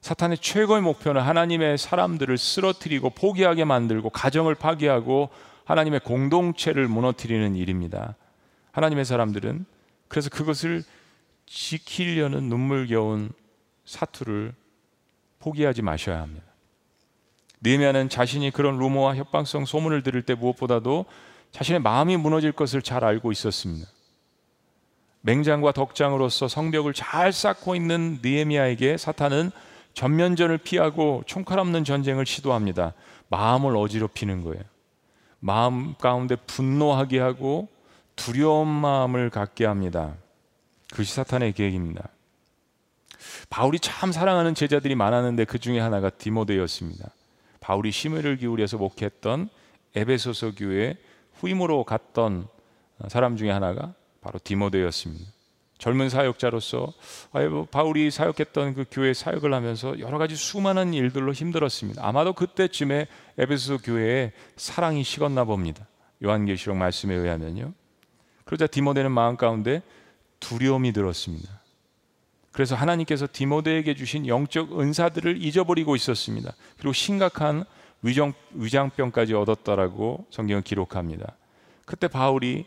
사탄의 0.00 0.38
최고의 0.38 0.82
목표는 0.82 1.20
하나님의 1.20 1.78
사람들을 1.78 2.36
쓰러뜨리고 2.36 3.10
포기하게 3.10 3.64
만들고 3.64 4.10
가정을 4.10 4.56
파괴하고 4.56 5.30
하나님의 5.64 6.00
공동체를 6.00 6.88
무너뜨리는 6.88 7.54
일입니다. 7.54 8.16
하나님의 8.72 9.04
사람들은 9.04 9.64
그래서 10.08 10.28
그것을 10.28 10.82
지키려는 11.46 12.48
눈물겨운 12.48 13.30
사투를 13.84 14.54
포기하지 15.38 15.82
마셔야 15.82 16.20
합니다. 16.20 16.46
느헤미야는 17.60 18.08
자신이 18.08 18.50
그런 18.50 18.78
루머와 18.78 19.14
협박성 19.14 19.66
소문을 19.66 20.02
들을 20.02 20.22
때 20.22 20.34
무엇보다도 20.34 21.06
자신의 21.52 21.80
마음이 21.80 22.16
무너질 22.16 22.50
것을 22.50 22.82
잘 22.82 23.04
알고 23.04 23.30
있었습니다. 23.30 23.88
맹장과 25.22 25.72
덕장으로서 25.72 26.48
성벽을 26.48 26.92
잘 26.94 27.32
쌓고 27.32 27.74
있는 27.74 28.18
느헤미야에게 28.22 28.96
사탄은 28.96 29.50
전면전을 29.94 30.58
피하고 30.58 31.22
총칼 31.26 31.58
없는 31.58 31.84
전쟁을 31.84 32.26
시도합니다. 32.26 32.94
마음을 33.28 33.76
어지럽히는 33.76 34.42
거예요. 34.42 34.62
마음 35.40 35.94
가운데 35.96 36.36
분노하게 36.36 37.18
하고 37.18 37.68
두려운 38.16 38.68
마음을 38.68 39.30
갖게 39.30 39.64
합니다. 39.64 40.14
그것이 40.90 41.14
사탄의 41.14 41.52
계획입니다. 41.52 42.08
바울이 43.48 43.78
참 43.80 44.12
사랑하는 44.12 44.54
제자들이 44.54 44.94
많았는데 44.94 45.44
그 45.44 45.58
중에 45.58 45.78
하나가 45.78 46.10
디모데였습니다. 46.10 47.10
바울이 47.60 47.92
심혈을 47.92 48.38
기울여서 48.38 48.78
목했던 48.78 49.48
에베소서 49.94 50.52
교회 50.56 50.96
후임으로 51.34 51.84
갔던 51.84 52.48
사람 53.08 53.36
중에 53.36 53.50
하나가 53.50 53.94
바로 54.22 54.38
디모데였습니다. 54.42 55.30
젊은 55.78 56.08
사역자로서 56.08 56.92
뭐 57.50 57.66
바울이 57.66 58.12
사역했던 58.12 58.74
그 58.74 58.84
교회 58.88 59.12
사역을 59.12 59.52
하면서 59.52 59.98
여러 59.98 60.16
가지 60.16 60.36
수많은 60.36 60.94
일들로 60.94 61.32
힘들었습니다. 61.32 62.06
아마도 62.06 62.32
그때쯤에 62.32 63.08
에베소 63.36 63.78
교회에 63.78 64.32
사랑이 64.56 65.02
식었나 65.02 65.42
봅니다. 65.42 65.88
요한계시록 66.22 66.76
말씀에 66.76 67.14
의하면요. 67.14 67.72
그러자 68.44 68.68
디모데는 68.68 69.10
마음 69.10 69.36
가운데 69.36 69.82
두려움이 70.38 70.92
들었습니다. 70.92 71.60
그래서 72.52 72.76
하나님께서 72.76 73.26
디모데에게 73.32 73.94
주신 73.94 74.28
영적 74.28 74.78
은사들을 74.78 75.42
잊어버리고 75.42 75.96
있었습니다. 75.96 76.54
그리고 76.76 76.92
심각한 76.92 77.64
위정, 78.02 78.34
위장병까지 78.52 79.34
얻었다라고 79.34 80.26
성경은 80.30 80.62
기록합니다. 80.62 81.34
그때 81.86 82.06
바울이 82.06 82.66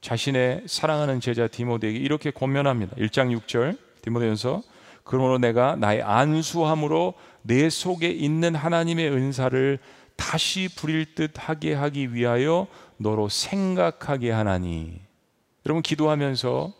자신의 0.00 0.62
사랑하는 0.66 1.20
제자 1.20 1.48
디모데에게 1.48 1.98
이렇게 1.98 2.30
권면합니다. 2.30 2.96
1장 2.96 3.36
6절 3.38 3.78
디모데전서 4.02 4.62
그러므로 5.04 5.38
내가 5.38 5.76
나의 5.76 6.02
안수함으로 6.02 7.14
내 7.42 7.70
속에 7.70 8.08
있는 8.08 8.54
하나님의 8.54 9.10
은사를 9.10 9.78
다시 10.16 10.68
부릴 10.74 11.14
듯 11.14 11.32
하게 11.36 11.74
하기 11.74 12.12
위하여 12.12 12.66
너로 12.96 13.28
생각하게 13.28 14.30
하나니. 14.30 15.00
여러분 15.64 15.82
기도하면서 15.82 16.72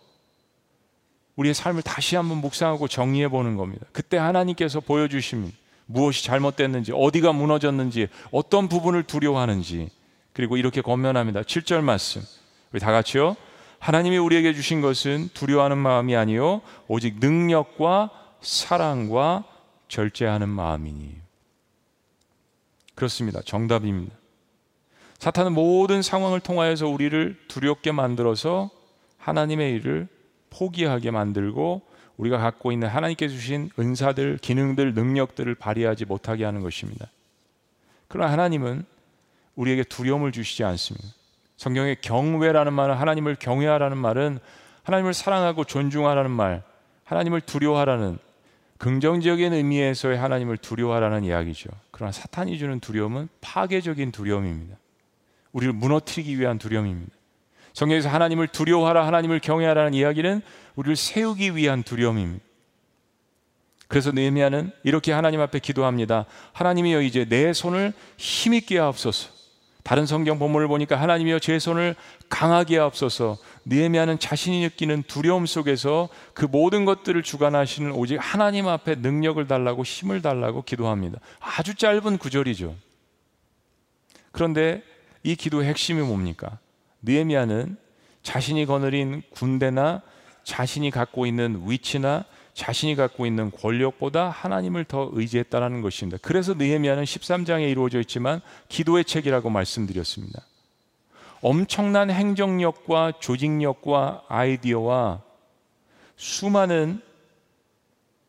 우리의 1.37 1.55
삶을 1.55 1.83
다시 1.83 2.17
한번 2.17 2.39
묵상하고 2.39 2.89
정리해 2.89 3.29
보는 3.29 3.57
겁니다. 3.57 3.87
그때 3.93 4.17
하나님께서 4.17 4.81
보여주신 4.81 5.53
무엇이 5.87 6.25
잘못됐는지, 6.25 6.93
어디가 6.95 7.33
무너졌는지, 7.33 8.09
어떤 8.31 8.69
부분을 8.69 9.05
두려워하는지, 9.05 9.89
그리고 10.33 10.57
이렇게 10.57 10.83
권면합니다. 10.83 11.43
7절 11.43 11.81
말씀. 11.81 12.23
우리 12.73 12.81
다 12.81 12.93
같이요. 12.93 13.37
하나님이 13.79 14.19
우리에게 14.19 14.53
주신 14.53 14.81
것은 14.81 15.31
두려워하는 15.35 15.79
마음이 15.79 16.17
아니요 16.17 16.63
오직 16.89 17.19
능력과 17.21 18.11
사랑과 18.41 19.45
절제하는 19.89 20.49
마음이니. 20.49 21.17
그렇습니다. 22.95 23.41
정답입니다. 23.45 24.17
사탄은 25.19 25.53
모든 25.53 26.03
상황을 26.03 26.41
통하여서 26.41 26.89
우리를 26.89 27.39
두렵게 27.49 27.93
만들어서 27.93 28.71
하나님의 29.19 29.75
일을 29.75 30.09
포기하게 30.51 31.11
만들고 31.11 31.83
우리가 32.17 32.39
갖고 32.39 32.73
있는 32.73 32.89
하나님께 32.89 33.29
주신 33.29 33.71
은사들, 33.79 34.39
기능들, 34.39 34.95
능력들을 34.95 35.55
발휘하지 35.55 36.05
못하게 36.05 36.45
하는 36.45 36.63
것입니다. 36.63 37.11
그러나 38.09 38.33
하나님은 38.33 38.85
우리에게 39.55 39.85
두려움을 39.85 40.33
주시지 40.33 40.65
않습니다. 40.65 41.18
성경에 41.59 41.97
경외라는 42.01 42.73
말은 42.73 42.95
하나님을 42.95 43.35
경외하라는 43.35 43.99
말은 43.99 44.39
하나님을 44.85 45.13
사랑하고 45.13 45.65
존중하라는 45.65 46.31
말, 46.31 46.63
하나님을 47.05 47.41
두려워하라는 47.43 48.19
긍정적인 48.79 49.53
의미에서의 49.53 50.17
하나님을 50.17 50.57
두려워하라는 50.57 51.25
이야기죠. 51.25 51.69
그러나 51.91 52.13
사탄이 52.13 52.59
주는 52.59 52.79
두려움은 52.79 53.29
파괴적인 53.41 54.13
두려움입니다. 54.13 54.77
우리를 55.51 55.73
무너뜨리기 55.73 56.39
위한 56.39 56.59
두려움입니다. 56.59 57.13
성경에서 57.73 58.09
하나님을 58.09 58.49
두려워하라, 58.49 59.05
하나님을 59.05 59.41
경외하라는 59.41 59.95
이야기는 59.95 60.43
우리를 60.77 60.95
세우기 60.95 61.57
위한 61.57 61.83
두려움입니다. 61.83 62.45
그래서 63.89 64.13
느헤미야는 64.13 64.71
이렇게 64.85 65.11
하나님 65.11 65.41
앞에 65.41 65.59
기도합니다. 65.59 66.27
하나님이여 66.53 67.03
이제 67.03 67.25
내 67.25 67.53
손을 67.53 67.93
힘있게 68.17 68.79
하옵소서. 68.79 69.38
다른 69.89 70.05
성경 70.05 70.39
본문을 70.39 70.69
보니까 70.69 71.01
하나님이여 71.01 71.39
제 71.39 71.59
손을 71.59 71.95
강하게 72.29 72.77
하옵소서. 72.77 73.39
느헤미야는 73.65 74.19
자신이 74.19 74.61
느끼는 74.61 75.05
두려움 75.05 75.47
속에서 75.47 76.11
그 76.35 76.45
모든 76.45 76.85
것들을 76.85 77.23
주관하시는 77.23 77.93
오직 77.93 78.19
하나님 78.21 78.69
앞에 78.69 78.97
능력을 78.97 79.47
달라고 79.47 79.85
힘을 79.85 80.21
달라고 80.21 80.61
기도합니다. 80.61 81.21
아주 81.41 81.75
짧은 81.75 82.19
구절이죠. 82.19 82.75
그런데 84.31 84.83
이 85.23 85.35
기도의 85.35 85.67
핵심이 85.67 86.03
뭡니까? 86.03 86.59
느헤미야는 87.01 87.79
자신이 88.23 88.67
거느린 88.67 89.23
군대나 89.31 90.03
자신이 90.45 90.91
갖고 90.91 91.25
있는 91.25 91.63
위치나 91.65 92.27
자신이 92.59 92.97
갖고 92.97 93.25
있는 93.25 93.53
권력보다 93.53 94.31
하나님을 94.31 94.85
더 94.85 95.11
의지했다라는 95.13 95.81
것입니다. 95.81 96.19
그래서 96.21 96.55
느헤미야는 96.55 97.05
13장에 97.05 97.71
이루어져 97.71 98.01
있지만 98.01 98.41
기도의 98.69 99.05
책이라고 99.05 99.49
말씀드렸습니다. 99.49 100.43
엄청난 101.41 102.11
행정력과 102.11 103.13
조직력과 103.21 104.25
아이디어와 104.27 105.23
수많은 106.17 107.01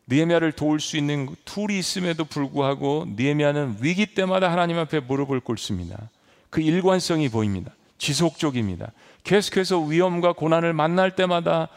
느헤미야를 0.05 0.51
도울 0.51 0.79
수 0.79 0.95
있는 0.95 1.35
툴이 1.45 1.79
있음에도 1.79 2.23
불구하고 2.23 3.07
느헤미야는 3.17 3.77
위기 3.81 4.05
때마다 4.05 4.51
하나님 4.51 4.77
앞에 4.77 4.99
무릎을 4.99 5.39
꿇습니다. 5.39 6.07
그 6.51 6.61
일관성이 6.61 7.29
보입니다. 7.29 7.71
지속적입니다. 7.97 8.91
계속해서 9.23 9.79
위험과 9.79 10.33
고난을 10.33 10.73
만날 10.73 11.15
때마다 11.15 11.67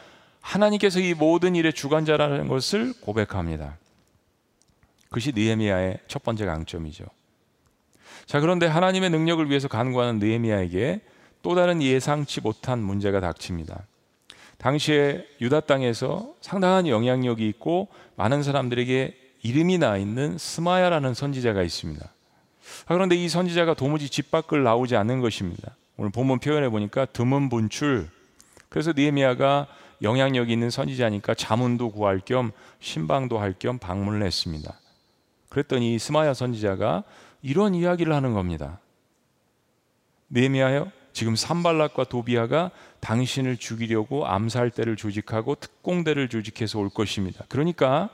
하나님께서 0.43 0.99
이 0.99 1.13
모든 1.13 1.55
일의 1.55 1.73
주관자라는 1.73 2.47
것을 2.47 2.93
고백합니다. 3.01 3.77
그것이 5.05 5.31
느헤미야의 5.33 5.99
첫 6.07 6.21
번째 6.21 6.45
강점이죠. 6.45 7.05
자, 8.25 8.39
그런데 8.39 8.67
하나님의 8.67 9.09
능력을 9.09 9.49
위해서 9.49 9.67
간구하는 9.67 10.19
느헤미야에게 10.19 11.01
또 11.41 11.55
다른 11.55 11.81
예상치 11.81 12.41
못한 12.41 12.79
문제가 12.79 13.19
닥칩니다. 13.19 13.83
당시에 14.57 15.25
유다 15.41 15.61
땅에서 15.61 16.33
상당한 16.41 16.87
영향력이 16.87 17.47
있고 17.49 17.87
많은 18.15 18.43
사람들에게 18.43 19.17
이름이 19.43 19.77
나 19.77 19.97
있는 19.97 20.37
스마야라는 20.37 21.13
선지자가 21.13 21.63
있습니다. 21.63 22.05
아, 22.05 22.93
그런데 22.93 23.15
이 23.15 23.27
선지자가 23.27 23.73
도무지 23.73 24.09
집 24.09 24.31
밖을 24.31 24.63
나오지 24.63 24.95
않는 24.95 25.21
것입니다. 25.21 25.75
오늘 25.97 26.11
본문 26.11 26.39
표현해 26.39 26.69
보니까 26.69 27.05
드문 27.05 27.49
분출. 27.49 28.09
그래서 28.69 28.93
니에미아가 28.95 29.67
영향력 30.03 30.49
있는 30.49 30.69
선지자니까 30.69 31.33
자문도 31.33 31.91
구할 31.91 32.19
겸 32.19 32.51
신방도 32.79 33.39
할 33.39 33.55
겸 33.57 33.79
방문을 33.79 34.23
했습니다. 34.23 34.73
그랬더니 35.49 35.97
스마야 35.97 36.33
선지자가 36.33 37.03
이런 37.41 37.73
이야기를 37.73 38.13
하는 38.13 38.33
겁니다. 38.33 38.79
니에미아요, 40.31 40.91
지금 41.13 41.35
산발락과 41.35 42.05
도비아가 42.05 42.71
당신을 42.99 43.57
죽이려고 43.57 44.25
암살대를 44.25 44.95
조직하고 44.95 45.55
특공대를 45.55 46.27
조직해서 46.27 46.79
올 46.79 46.89
것입니다. 46.89 47.45
그러니까 47.49 48.09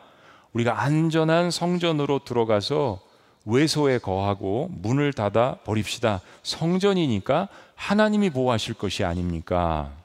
우리가 0.54 0.82
안전한 0.82 1.50
성전으로 1.52 2.26
들어가서 2.26 3.00
외소에 3.46 4.00
거하고 4.00 4.70
문을 4.72 5.14
닫아 5.14 5.60
버립시다. 5.64 6.22
성전이니까 6.44 7.48
하나님이 7.76 8.32
보호하실 8.32 8.74
것이 8.74 9.06
아닙니까? 9.06 9.99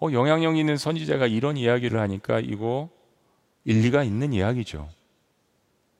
어, 0.00 0.10
영향력 0.12 0.56
있는 0.56 0.76
선지자가 0.76 1.26
이런 1.26 1.56
이야기를 1.56 2.00
하니까 2.00 2.40
이거 2.40 2.88
일리가 3.64 4.02
있는 4.02 4.32
이야기죠. 4.32 4.88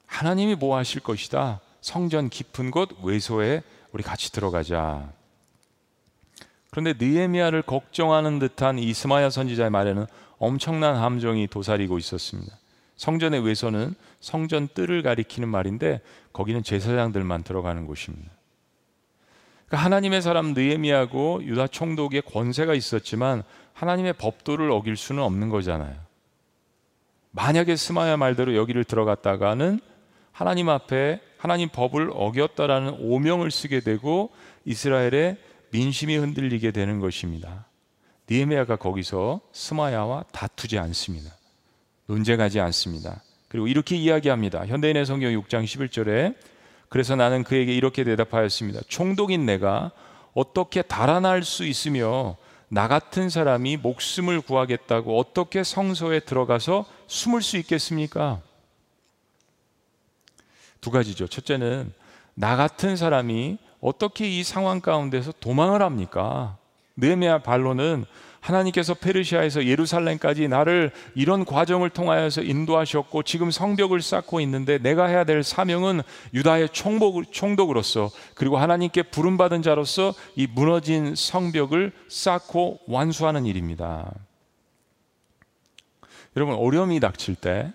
하나님이 0.07 0.57
보호하실 0.57 1.03
것이다. 1.03 1.61
성전 1.81 2.29
깊은 2.29 2.71
곳 2.71 2.91
외소에 3.03 3.63
우리 3.93 4.03
같이 4.03 4.33
들어가자. 4.33 5.13
그런데 6.71 6.95
느헤미야를 6.99 7.63
걱정하는 7.63 8.39
듯한 8.39 8.79
이스마야 8.79 9.29
선지자의 9.29 9.71
말에는 9.71 10.07
엄청난 10.39 10.97
함정이 10.97 11.49
도사리고 11.49 11.99
있었습니다. 11.99 12.57
성전의 12.97 13.45
외소는 13.45 13.95
성전 14.21 14.69
뜰을 14.69 15.03
가리키는 15.03 15.49
말인데 15.49 16.01
거기는 16.33 16.63
제사장들만 16.63 17.43
들어가는 17.43 17.87
곳입니다. 17.87 18.31
그러니까 19.71 19.85
하나님의 19.85 20.21
사람 20.21 20.53
느헤미야고 20.53 21.45
유다 21.45 21.69
총독의 21.69 22.23
권세가 22.23 22.75
있었지만 22.75 23.45
하나님의 23.73 24.15
법도를 24.15 24.71
어길 24.73 24.97
수는 24.97 25.23
없는 25.23 25.49
거잖아요. 25.49 25.95
만약에 27.31 27.77
스마야 27.77 28.17
말대로 28.17 28.57
여기를 28.57 28.83
들어갔다가는 28.83 29.79
하나님 30.33 30.69
앞에 30.69 31.21
하나님 31.39 31.69
법을 31.69 32.11
어겼다라는 32.13 32.97
오명을 32.99 33.53
쓰게 33.53 33.81
되고 33.81 34.31
이스라엘의 34.65 35.37
민심이 35.71 36.17
흔들리게 36.17 36.73
되는 36.73 36.99
것입니다. 36.99 37.67
니에미아가 38.29 38.75
거기서 38.75 39.41
스마야와 39.53 40.25
다투지 40.33 40.79
않습니다. 40.79 41.31
논쟁하지 42.07 42.59
않습니다. 42.59 43.23
그리고 43.47 43.69
이렇게 43.69 43.95
이야기합니다. 43.97 44.67
현대인의 44.67 45.07
성경 45.07 45.31
6장 45.31 45.65
11절에 45.65 46.35
그래서 46.91 47.17
나는 47.17 47.45
그에게 47.45 47.73
이렇게 47.73 48.05
대답하였습니다. 48.05 48.81
총독인 48.89 49.47
내가 49.47 49.93
어떻게 50.35 50.83
달아날 50.83 51.45
수 51.45 51.65
있으며 51.65 52.37
나 52.69 52.89
같은 52.89 53.31
사람이 53.31 53.79
목숨을 53.79 54.41
구하겠다고 54.41 55.19
어떻게 55.19 55.65
성소에 55.65 56.21
들어가서 56.21 56.85
숨을 57.07 57.43
수 57.43 57.57
있겠습니까? 57.59 58.41
두 60.81 60.91
가지죠. 60.91 61.29
첫째는 61.29 61.93
나 62.35 62.57
같은 62.57 62.97
사람이 62.97 63.59
어떻게 63.81 64.29
이 64.29 64.43
상황 64.43 64.81
가운데서 64.81 65.33
도망을 65.39 65.83
합니까? 65.83 66.57
느헤미야 66.97 67.39
반론은 67.43 68.05
하나님께서 68.41 68.95
페르시아에서 68.95 69.67
예루살렘까지 69.67 70.49
나를 70.49 70.93
이런 71.15 71.45
과정을 71.45 71.91
통하여서 71.91 72.43
인도하셨고 72.43 73.23
지금 73.23 73.51
성벽을 73.51 74.01
쌓고 74.03 74.41
있는데 74.41 74.79
내가 74.79 75.07
해야 75.07 75.25
될 75.25 75.43
사명은 75.43 76.03
유다의 76.35 76.71
총복, 76.71 77.33
총독으로서 77.33 78.11
그리고 78.35 78.59
하나님께 78.59 79.05
부름받은 79.05 79.63
자로서 79.63 80.15
이 80.37 80.47
무너진 80.47 81.15
성벽을 81.15 81.93
쌓고 82.09 82.81
완수하는 82.87 83.47
일입니다. 83.47 84.11
여러분 86.37 86.55
어려움이 86.55 87.01
닥칠 87.01 87.35
때 87.35 87.73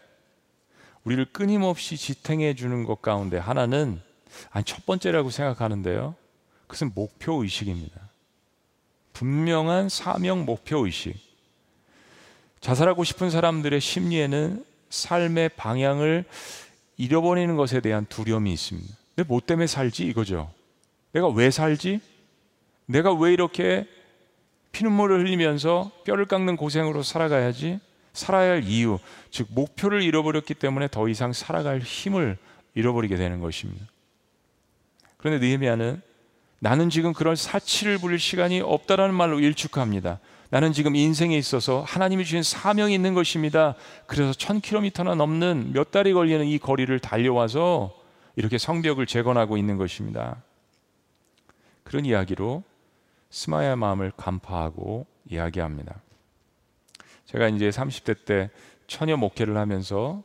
우리를 1.04 1.26
끊임없이 1.32 1.98
지탱해 1.98 2.56
주는 2.56 2.84
것 2.84 3.02
가운데 3.02 3.38
하나는 3.38 4.02
아니 4.50 4.66
첫 4.66 4.86
번째라고 4.86 5.30
생각하는데요. 5.30 6.16
그것은 6.64 6.92
목표 6.96 7.44
의식입니다. 7.44 8.02
분명한 9.16 9.90
사명 9.90 10.46
목표 10.46 10.86
의식. 10.86 11.16
자살하고 12.60 13.04
싶은 13.04 13.30
사람들의 13.30 13.80
심리에는 13.80 14.64
삶의 14.90 15.50
방향을 15.56 16.26
잃어버리는 16.98 17.56
것에 17.56 17.80
대한 17.80 18.06
두려움이 18.06 18.52
있습니다. 18.54 18.94
내가 19.16 19.28
뭐 19.28 19.40
때문에 19.40 19.68
살지 19.68 20.06
이거죠. 20.06 20.52
내가 21.14 21.30
왜 21.30 21.50
살지? 21.50 22.02
내가 22.88 23.14
왜 23.14 23.32
이렇게 23.34 23.88
피눈물을 24.74 25.22
흘리면서 25.22 25.92
뼈를 26.04 26.26
깎는 26.26 26.58
고생으로 26.58 27.02
살아가야지? 27.02 27.80
살아야 28.12 28.52
할 28.52 28.64
이유, 28.64 29.00
즉 29.30 29.48
목표를 29.52 30.02
잃어버렸기 30.04 30.54
때문에 30.54 30.88
더 30.90 31.08
이상 31.08 31.32
살아갈 31.34 31.80
힘을 31.80 32.38
잃어버리게 32.74 33.16
되는 33.16 33.40
것입니다. 33.40 33.86
그런데 35.18 35.46
느헤미야는 35.46 36.02
나는 36.60 36.90
지금 36.90 37.14
그런 37.14 37.36
사치를 37.36 37.98
부릴 37.98 38.20
시간이 38.20 38.62
없다라는 38.62 39.14
말로 39.14 39.40
일축합니다. 39.40 40.20
나는 40.50 40.74
지금 40.74 40.96
인생에 40.96 41.38
있어서 41.38 41.82
하나님이 41.82 42.24
주신 42.24 42.44
사명이 42.44 42.94
있는 42.94 43.14
것입니다. 43.14 43.76
그래서 44.06 44.32
천 44.34 44.62
킬로미터나 44.62 45.16
넘는 45.16 45.72
몇 45.74 45.92
달이 45.92 46.14
걸리는 46.14 46.46
이 46.46 46.58
거리를 46.58 46.98
달려와서 47.00 47.96
이렇게 48.36 48.58
성벽을 48.58 49.06
재건하고 49.06 49.58
있는 49.58 49.78
것입니다. 49.78 50.42
그런 51.84 52.06
이야기로 52.06 52.64
스마야의 53.30 53.76
마음을 53.76 54.12
간파하고 54.16 55.06
이야기합니다. 55.30 55.96
제가 57.26 57.50
이제 57.50 57.70
30대 57.70 58.26
때 58.26 58.50
처녀 58.88 59.18
목회를 59.18 59.58
하면서 59.58 60.24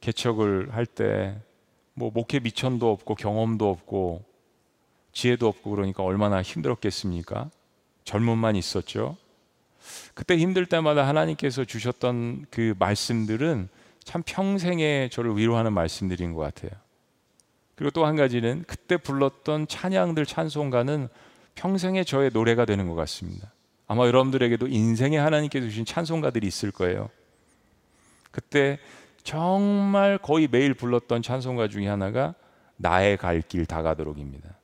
개척을 0.00 0.70
할 0.72 0.86
때 0.86 1.48
뭐 1.98 2.12
목회 2.14 2.38
미천도 2.38 2.90
없고 2.92 3.16
경험도 3.16 3.68
없고 3.68 4.24
지혜도 5.12 5.46
없고 5.48 5.70
그러니까 5.70 6.02
얼마나 6.02 6.42
힘들었겠습니까? 6.42 7.50
젊음만 8.04 8.56
있었죠. 8.56 9.16
그때 10.14 10.36
힘들 10.36 10.66
때마다 10.66 11.06
하나님께서 11.06 11.64
주셨던 11.64 12.46
그 12.50 12.74
말씀들은 12.78 13.68
참 14.04 14.22
평생에 14.24 15.08
저를 15.10 15.36
위로하는 15.36 15.72
말씀들인 15.72 16.32
것 16.32 16.40
같아요. 16.40 16.70
그리고 17.74 17.90
또 17.92 18.06
한 18.06 18.16
가지는 18.16 18.64
그때 18.66 18.96
불렀던 18.96 19.68
찬양들 19.68 20.26
찬송가는 20.26 21.08
평생에 21.54 22.04
저의 22.04 22.30
노래가 22.32 22.64
되는 22.64 22.88
것 22.88 22.94
같습니다. 22.94 23.52
아마 23.86 24.06
여러분들에게도 24.06 24.66
인생에 24.68 25.16
하나님께서 25.18 25.66
주신 25.66 25.84
찬송가들이 25.84 26.46
있을 26.46 26.70
거예요. 26.70 27.08
그때 28.30 28.78
정말 29.22 30.18
거의 30.18 30.48
매일 30.50 30.74
불렀던 30.74 31.22
찬송가 31.22 31.68
중에 31.68 31.86
하나가 31.88 32.34
나의 32.76 33.16
갈 33.16 33.42
길 33.42 33.66
다가도록입니다. 33.66 34.57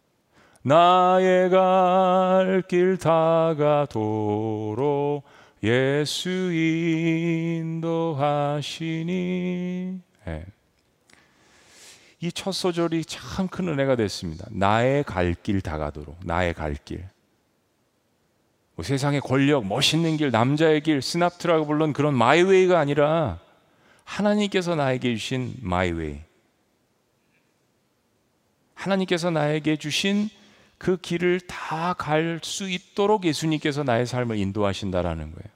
나의 0.66 1.50
갈 1.50 2.62
길 2.66 2.96
다가도록 2.96 3.94
예수 5.62 6.30
인도하시니 7.60 9.04
네. 10.26 10.46
이첫 12.20 12.54
소절이 12.54 13.04
참 13.04 13.48
큰 13.48 13.68
은혜가 13.68 13.96
됐습니다. 13.96 14.46
나의 14.50 15.04
갈 15.04 15.34
길 15.42 15.60
다가도록 15.60 16.16
나의 16.24 16.54
갈 16.54 16.74
길. 16.82 17.04
뭐 18.76 18.82
세상의 18.84 19.20
권력, 19.20 19.66
멋있는 19.66 20.16
길, 20.16 20.30
남자의 20.30 20.80
길, 20.80 21.02
스납트라고 21.02 21.66
불른 21.66 21.92
그런 21.92 22.14
마이웨이가 22.14 22.78
아니라 22.80 23.38
하나님께서 24.04 24.74
나에게 24.76 25.14
주신 25.14 25.54
마이웨이. 25.60 26.20
하나님께서 28.74 29.30
나에게 29.30 29.76
주신 29.76 30.30
그 30.84 30.98
길을 30.98 31.40
다 31.46 31.94
갈 31.94 32.40
수 32.42 32.68
있도록 32.68 33.24
예수님께서 33.24 33.84
나의 33.84 34.04
삶을 34.06 34.36
인도하신다라는 34.36 35.32
거예요. 35.32 35.54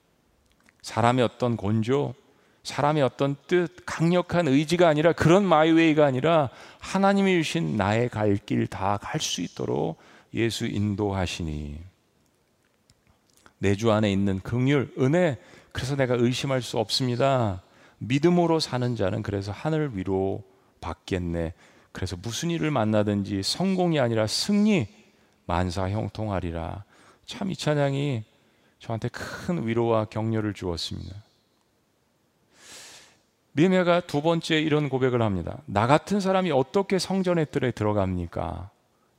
사람의 0.81 1.23
어떤 1.23 1.59
곤조, 1.59 2.15
사람의 2.63 3.03
어떤 3.03 3.37
뜻, 3.47 3.69
강력한 3.85 4.49
의지가 4.49 4.89
아니라 4.89 5.13
그런 5.13 5.45
마이웨이가 5.45 6.07
아니라 6.07 6.49
하나님이 6.79 7.43
주신 7.43 7.77
나의 7.77 8.09
갈 8.09 8.39
길 8.47 8.67
다 8.69 8.97
갈 8.97 9.21
수 9.21 9.43
있도록 9.43 9.99
예수 10.33 10.65
인도하시니 10.67 11.79
내 13.59 13.75
주 13.75 13.93
안에 13.93 14.11
있는 14.11 14.41
긍휼, 14.41 14.89
은혜 14.99 15.37
그래서 15.73 15.95
내가 15.95 16.15
의심할 16.15 16.63
수 16.63 16.79
없습니다. 16.79 17.63
믿음으로 17.99 18.61
사는 18.61 18.97
자는 18.97 19.23
그래서 19.23 19.53
하늘 19.53 19.91
위로 19.93 20.43
받겠네. 20.81 21.53
그래서 21.93 22.17
무슨 22.17 22.51
일을 22.51 22.71
만나든지 22.71 23.43
성공이 23.43 24.01
아니라 24.01 24.27
승리, 24.27 24.87
만사 25.49 25.89
형통하리라. 25.89 26.85
참 27.27 27.51
이 27.51 27.57
찬양이 27.57 28.23
저한테 28.79 29.09
큰 29.09 29.67
위로와 29.67 30.05
격려를 30.05 30.55
주었습니다. 30.55 31.17
느헤미야가 33.55 34.01
두 34.01 34.23
번째 34.23 34.61
이런 34.61 34.89
고백을 34.89 35.21
합니다. 35.21 35.59
나 35.67 35.87
같은 35.87 36.21
사람이 36.21 36.53
어떻게 36.53 36.99
성전의 36.99 37.47
뜰에 37.51 37.73
들어갑니까? 37.73 38.71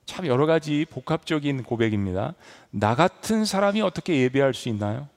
참 0.05 0.27
여러 0.27 0.45
가지 0.45 0.85
복합적인 0.89 1.63
고백입니다. 1.63 2.35
나 2.71 2.95
같은 2.95 3.43
사람이 3.43 3.81
어떻게 3.81 4.21
예배할 4.21 4.53
수 4.53 4.69
있나요? 4.69 5.07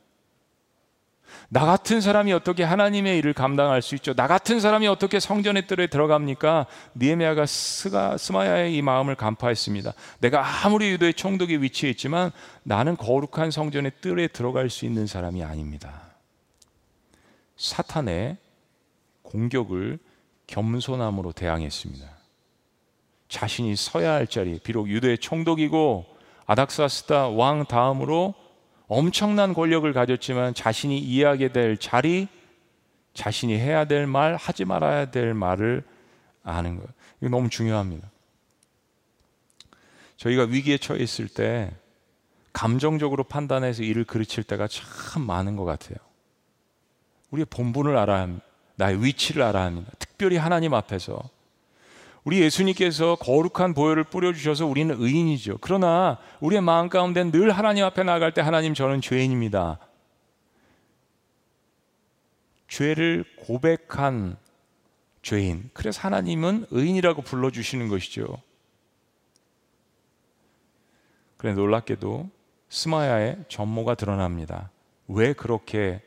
나 1.55 1.67
같은 1.67 2.01
사람이 2.01 2.33
어떻게 2.33 2.63
하나님의 2.63 3.19
일을 3.19 3.35
감당할 3.35 3.83
수 3.83 3.95
있죠? 3.97 4.15
나 4.15 4.27
같은 4.27 4.59
사람이 4.59 4.87
어떻게 4.87 5.21
성전의 5.21 5.67
뜰에 5.67 5.87
들어갑니까? 5.87 6.65
니에미아가 6.97 7.45
스가 7.45 8.17
스마야의 8.17 8.75
이 8.75 8.81
마음을 8.81 9.17
간파했습니다. 9.17 9.93
내가 10.21 10.65
아무리 10.65 10.89
유도의 10.93 11.13
총독에 11.13 11.57
위치해 11.57 11.91
있지만 11.91 12.31
나는 12.63 12.97
거룩한 12.97 13.51
성전의 13.51 13.93
뜰에 14.01 14.29
들어갈 14.29 14.71
수 14.71 14.87
있는 14.87 15.07
사람이 15.07 15.45
아닙니다. 15.45 16.01
사탄의 17.59 18.39
공격을 19.21 19.99
겸손함으로 20.47 21.33
대항했습니다. 21.33 22.09
자신이 23.29 23.77
서야 23.77 24.13
할 24.13 24.27
자리, 24.27 24.59
비록 24.59 24.89
유대의 24.89 25.19
총독이고 25.19 26.07
아닥사스다 26.47 27.29
왕 27.29 27.67
다음으로 27.67 28.42
엄청난 28.89 29.55
권력을 29.55 29.91
가졌지만 29.93 30.55
자신이 30.55 30.99
이해하게 30.99 31.53
될 31.53 31.77
자리, 31.77 32.29
자신이 33.15 33.55
해야 33.59 33.85
될 33.85 34.07
말, 34.07 34.37
하지 34.37 34.65
말아야 34.65 35.11
될 35.11 35.35
말을 35.35 35.85
아는 36.43 36.77
거예요. 36.77 36.89
이거 37.21 37.31
너무 37.31 37.49
중요합니다. 37.49 38.11
저희가 40.17 40.45
위기에 40.45 40.79
처해 40.79 41.03
있을 41.03 41.29
때 41.29 41.73
감정적으로 42.53 43.25
판단해서 43.25 43.83
일을 43.83 44.05
그르칠 44.05 44.45
때가 44.45 44.69
참 44.69 45.23
많은 45.23 45.57
것 45.57 45.65
같아요. 45.65 45.97
우리의 47.31 47.47
본분을 47.47 47.97
알아야 47.97 48.23
합니다. 48.23 48.45
나의 48.77 49.03
위치를 49.03 49.43
알아야 49.43 49.65
합니다. 49.65 49.91
특별히 49.99 50.37
하나님 50.37 50.75
앞에서. 50.75 51.23
우리 52.25 52.41
예수님께서 52.41 53.17
거룩한 53.17 53.75
보혈을 53.75 54.05
뿌려주셔서 54.05 54.67
우리는 54.67 54.95
의인이죠. 54.97 55.59
그러나 55.61 56.19
우리의 56.41 56.63
마음 56.63 56.89
가운데 56.89 57.25
늘 57.25 57.51
하나님 57.51 57.85
앞에 57.85 58.05
나갈 58.05 58.33
때 58.33 58.41
하나님 58.41 58.75
저는 58.75 59.01
죄인입니다. 59.01 59.79
죄를 62.69 63.25
고백한 63.39 64.37
죄인. 65.23 65.71
그래서 65.73 66.01
하나님은 66.03 66.67
의인이라고 66.71 67.23
불러주시는 67.23 67.89
것이죠. 67.89 68.41
그래 71.37 71.55
놀랍게도 71.55 72.31
스마야의 72.69 73.45
전모가 73.49 73.97
드러납니다. 73.97 74.71
왜 75.09 75.33
그렇게 75.33 76.01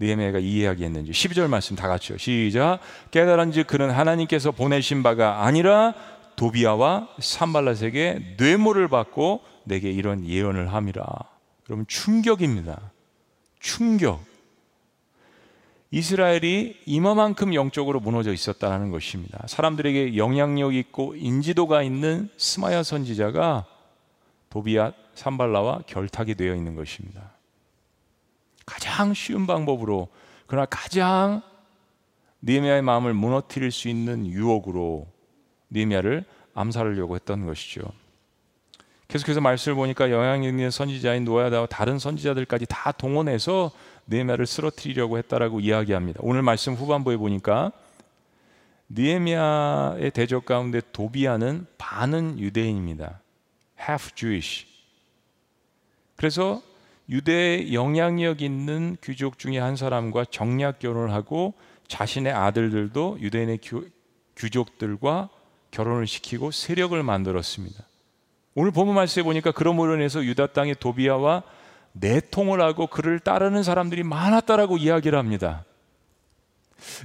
느헤미야가 0.00 0.38
이해하겠는지 0.38 1.12
12절 1.12 1.48
말씀 1.48 1.74
다 1.74 1.88
같이요. 1.88 2.18
시작. 2.18 2.78
깨달은즉 3.10 3.66
그는 3.66 3.90
하나님께서 3.90 4.52
보내신 4.52 5.02
바가 5.02 5.44
아니라 5.44 5.94
도비아와 6.36 7.08
산발라에게 7.18 8.36
뇌물을 8.38 8.86
받고 8.88 9.40
내게 9.64 9.90
이런 9.90 10.24
예언을 10.24 10.72
함이라. 10.72 11.04
여러분 11.68 11.84
충격입니다. 11.88 12.92
충격. 13.58 14.24
이스라엘이 15.90 16.80
이만큼 16.86 17.54
영적으로 17.54 17.98
무너져 17.98 18.32
있었다는 18.32 18.90
것입니다. 18.90 19.42
사람들에게 19.46 20.16
영향력 20.16 20.74
있고 20.74 21.14
인지도가 21.16 21.82
있는 21.82 22.28
스마야 22.36 22.82
선지자가 22.82 23.64
도비아 24.50 24.92
산발라와 25.14 25.82
결탁이 25.86 26.34
되어 26.34 26.54
있는 26.54 26.76
것입니다. 26.76 27.37
가장 28.68 29.14
쉬운 29.14 29.46
방법으로 29.46 30.08
그러나 30.46 30.66
가장 30.66 31.42
니에미아의 32.42 32.82
마음을 32.82 33.14
무너뜨릴 33.14 33.72
수 33.72 33.88
있는 33.88 34.26
유혹으로 34.26 35.06
니에미아를 35.72 36.24
암살하려고 36.54 37.14
했던 37.14 37.46
것이죠. 37.46 37.80
계속해서 39.08 39.40
말씀을 39.40 39.74
보니까 39.74 40.10
영향 40.10 40.44
있는 40.44 40.70
선지자인 40.70 41.24
노아다와 41.24 41.66
다른 41.66 41.98
선지자들까지 41.98 42.66
다 42.68 42.92
동원해서 42.92 43.70
니에미아를 44.08 44.46
쓰러뜨리려고 44.46 45.16
했다라고 45.16 45.60
이야기합니다. 45.60 46.20
오늘 46.22 46.42
말씀 46.42 46.74
후반부에 46.74 47.16
보니까 47.16 47.72
니에미아의 48.90 50.10
대적 50.10 50.44
가운데 50.44 50.82
도비아는 50.92 51.66
반은 51.78 52.38
유대인입니다. 52.38 53.20
half 53.80 54.14
Jewish. 54.14 54.66
그래서 56.16 56.60
유대의 57.08 57.72
영향력 57.72 58.42
있는 58.42 58.96
귀족 59.02 59.38
중에 59.38 59.58
한 59.58 59.76
사람과 59.76 60.26
정략 60.26 60.78
결혼을 60.78 61.12
하고 61.12 61.54
자신의 61.86 62.32
아들들도 62.32 63.18
유대인의 63.20 63.60
귀족들과 64.38 65.30
결혼을 65.70 66.06
시키고 66.06 66.50
세력을 66.50 67.02
만들었습니다. 67.02 67.84
오늘 68.54 68.72
본문 68.72 68.94
말씀에 68.94 69.22
보니까 69.22 69.52
그러므로 69.52 69.94
인해서 69.94 70.22
유다 70.22 70.48
땅의 70.48 70.76
도비아와 70.80 71.42
내통을 71.92 72.60
하고 72.60 72.86
그를 72.86 73.18
따르는 73.20 73.62
사람들이 73.62 74.02
많았다라고 74.02 74.76
이야기를 74.76 75.18
합니다. 75.18 75.64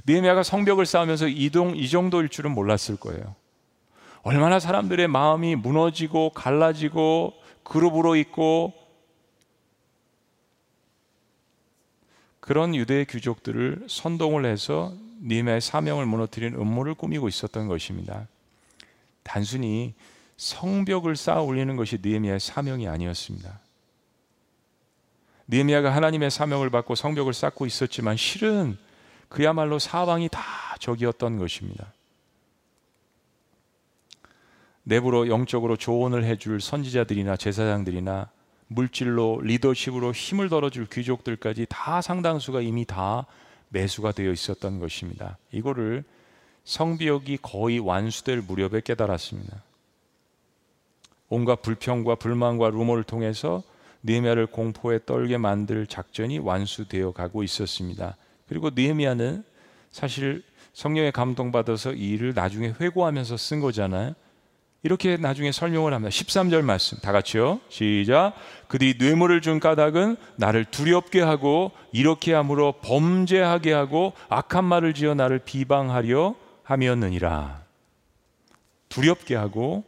느헤미야가 0.06 0.42
성벽을 0.42 0.86
쌓으면서 0.86 1.28
이동 1.28 1.76
이 1.76 1.88
정도일 1.88 2.28
줄은 2.28 2.52
몰랐을 2.52 2.96
거예요. 3.00 3.34
얼마나 4.22 4.58
사람들의 4.58 5.08
마음이 5.08 5.56
무너지고 5.56 6.30
갈라지고 6.30 7.34
그룹으로 7.62 8.16
있고 8.16 8.72
그런 12.44 12.74
유대의 12.74 13.06
귀족들을 13.06 13.86
선동을 13.88 14.44
해서 14.44 14.92
니메의 15.22 15.62
사명을 15.62 16.04
무너뜨린 16.04 16.54
음모를 16.54 16.92
꾸미고 16.92 17.26
있었던 17.26 17.68
것입니다. 17.68 18.28
단순히 19.22 19.94
성벽을 20.36 21.16
쌓아 21.16 21.40
올리는 21.40 21.74
것이 21.74 22.00
느헤미야의 22.02 22.40
사명이 22.40 22.86
아니었습니다. 22.86 23.60
느헤미야가 25.48 25.94
하나님의 25.96 26.30
사명을 26.30 26.68
받고 26.68 26.96
성벽을 26.96 27.32
쌓고 27.32 27.64
있었지만 27.64 28.18
실은 28.18 28.76
그야말로 29.30 29.78
사방이 29.78 30.28
다 30.28 30.42
적이었던 30.80 31.38
것입니다. 31.38 31.94
내부로 34.82 35.28
영적으로 35.28 35.78
조언을 35.78 36.24
해줄 36.24 36.60
선지자들이나 36.60 37.38
제사장들이나 37.38 38.28
물질로 38.68 39.40
리더십으로 39.42 40.12
힘을 40.12 40.48
덜어줄 40.48 40.86
귀족들까지 40.90 41.66
다 41.68 42.00
상당수가 42.00 42.60
이미 42.60 42.84
다 42.84 43.26
매수가 43.68 44.12
되어 44.12 44.32
있었던 44.32 44.78
것입니다. 44.78 45.38
이거를 45.52 46.04
성비역이 46.64 47.38
거의 47.42 47.78
완수될 47.78 48.40
무렵에 48.40 48.80
깨달았습니다. 48.82 49.62
온갖 51.28 51.62
불평과 51.62 52.14
불만과 52.14 52.70
루머를 52.70 53.04
통해서 53.04 53.62
느헤미야를 54.04 54.46
공포에 54.46 55.00
떨게 55.04 55.38
만들 55.38 55.86
작전이 55.86 56.38
완수되어 56.38 57.12
가고 57.12 57.42
있었습니다. 57.42 58.16
그리고 58.48 58.70
느헤미야는 58.70 59.44
사실 59.90 60.42
성령의 60.74 61.12
감동받아서 61.12 61.94
이 61.94 62.10
일을 62.10 62.34
나중에 62.34 62.74
회고하면서 62.80 63.36
쓴 63.36 63.60
거잖아요. 63.60 64.14
이렇게 64.84 65.16
나중에 65.16 65.50
설명을 65.50 65.94
합니다. 65.94 66.10
13절 66.10 66.60
말씀 66.62 66.98
다 66.98 67.10
같이요. 67.10 67.58
시작. 67.70 68.34
그들이 68.68 68.96
뇌물을 68.98 69.40
준 69.40 69.58
까닭은 69.58 70.16
나를 70.36 70.66
두렵게 70.66 71.22
하고 71.22 71.72
이렇게 71.90 72.34
함으로 72.34 72.72
범죄하게 72.82 73.72
하고 73.72 74.12
악한 74.28 74.62
말을 74.64 74.92
지어 74.92 75.14
나를 75.14 75.38
비방하려 75.38 76.34
함이었느니라. 76.64 77.62
두렵게 78.90 79.34
하고 79.34 79.84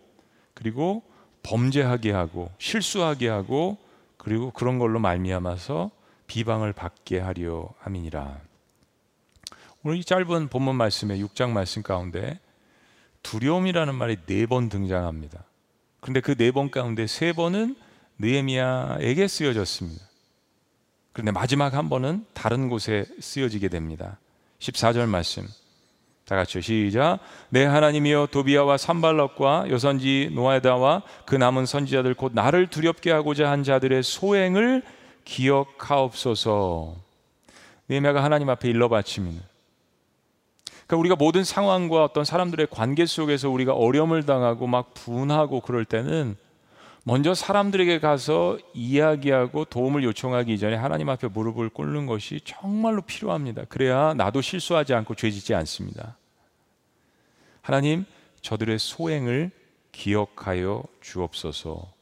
그리고 0.55 1.03
범죄하게 1.43 2.13
하고 2.13 2.51
실수하게 2.59 3.29
하고 3.29 3.77
그리고 4.17 4.51
그런 4.51 4.79
걸로 4.79 4.99
말미암아서 4.99 5.91
비방을 6.27 6.73
받게 6.73 7.21
하려 7.21 7.69
함이니라. 7.81 8.41
오늘 9.85 9.99
이 9.99 10.05
짧은 10.05 10.49
본문 10.49 10.75
말씀의 10.75 11.23
6장 11.23 11.51
말씀 11.51 11.83
가운데 11.83 12.41
두려움이라는 13.31 13.95
말이 13.95 14.17
네 14.27 14.47
번 14.47 14.69
등장합니다. 14.69 15.45
그런데 16.01 16.21
그 16.21 16.35
네 16.37 16.53
번 16.53 16.71
가운데 16.71 17.07
세 17.07 17.33
번은 17.33 17.75
느헤미야에게 18.19 19.27
쓰여졌습니다. 19.27 20.05
그런데 21.12 21.33
마지막 21.33 21.75
한 21.75 21.89
번은 21.89 22.25
다른 22.35 22.69
곳에 22.69 23.05
쓰여지게 23.21 23.69
됩니다. 23.69 24.19
14절 24.61 25.07
말씀. 25.09 25.47
다 26.25 26.35
같이 26.37 26.61
시작. 26.61 27.19
내 27.51 27.65
하나님이여 27.65 28.29
도비아와 28.33 28.77
산발락과 28.79 29.71
여선지 29.71 30.31
노아다와 30.35 31.03
그 31.25 31.35
남은 31.37 31.67
선지자들 31.67 32.15
곧 32.15 32.33
나를 32.35 32.67
두렵게 32.69 33.11
하고자 33.12 33.51
한 33.51 33.62
자들의 33.65 34.03
소행을 34.03 34.83
기억하옵소서. 35.25 36.97
느헤미야가 37.89 38.23
하나님 38.23 38.51
앞에 38.51 38.69
일러 38.69 38.89
바칩니다. 38.89 39.45
그러니까 40.87 41.01
우리가 41.01 41.16
모든 41.16 41.44
상황과 41.44 42.05
어떤 42.05 42.25
사람들의 42.25 42.68
관계 42.70 43.07
속에서 43.07 43.51
우리가 43.51 43.72
어려움을 43.72 44.25
당하고 44.25 44.66
막 44.66 44.94
분하고 44.94 45.61
그럴 45.61 45.85
때는 45.85 46.37
먼저 47.03 47.35
사람들에게 47.35 48.01
가서 48.01 48.59
이야기하고 48.75 49.64
도움을 49.66 50.03
요청하기 50.03 50.53
이전에 50.53 50.75
하나님 50.75 51.09
앞에 51.09 51.29
무릎을 51.29 51.68
꿇는 51.68 52.07
것이 52.07 52.40
정말로 52.44 53.03
필요합니다. 53.03 53.64
그래야 53.68 54.12
나도 54.14 54.40
실수하지 54.40 54.92
않고 54.94 55.14
죄짓지 55.14 55.55
않습니다. 55.55 56.16
하나님, 57.62 58.05
저들의 58.42 58.79
소행을 58.79 59.53
기억하여 59.92 60.83
주옵소서. 61.01 61.92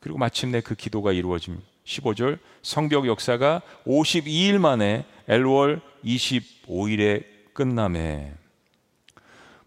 그리고 0.00 0.18
마침내 0.18 0.60
그 0.60 0.74
기도가 0.74 1.12
이루어집니다. 1.12 1.66
15절 1.84 2.38
성벽 2.62 3.06
역사가 3.06 3.62
52일 3.86 4.58
만에 4.58 5.04
엘월 5.26 5.80
25일에 6.04 7.37
끝남에 7.58 8.32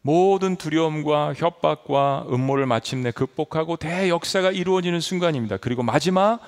모든 0.02 0.56
두려움과 0.56 1.34
협박과 1.34 2.26
음모를 2.32 2.66
마침내 2.66 3.12
극복하고 3.12 3.76
대역사가 3.76 4.52
이루어지는 4.52 5.02
순간입니다. 5.02 5.58
그리고 5.58 5.84
마지막 5.84 6.40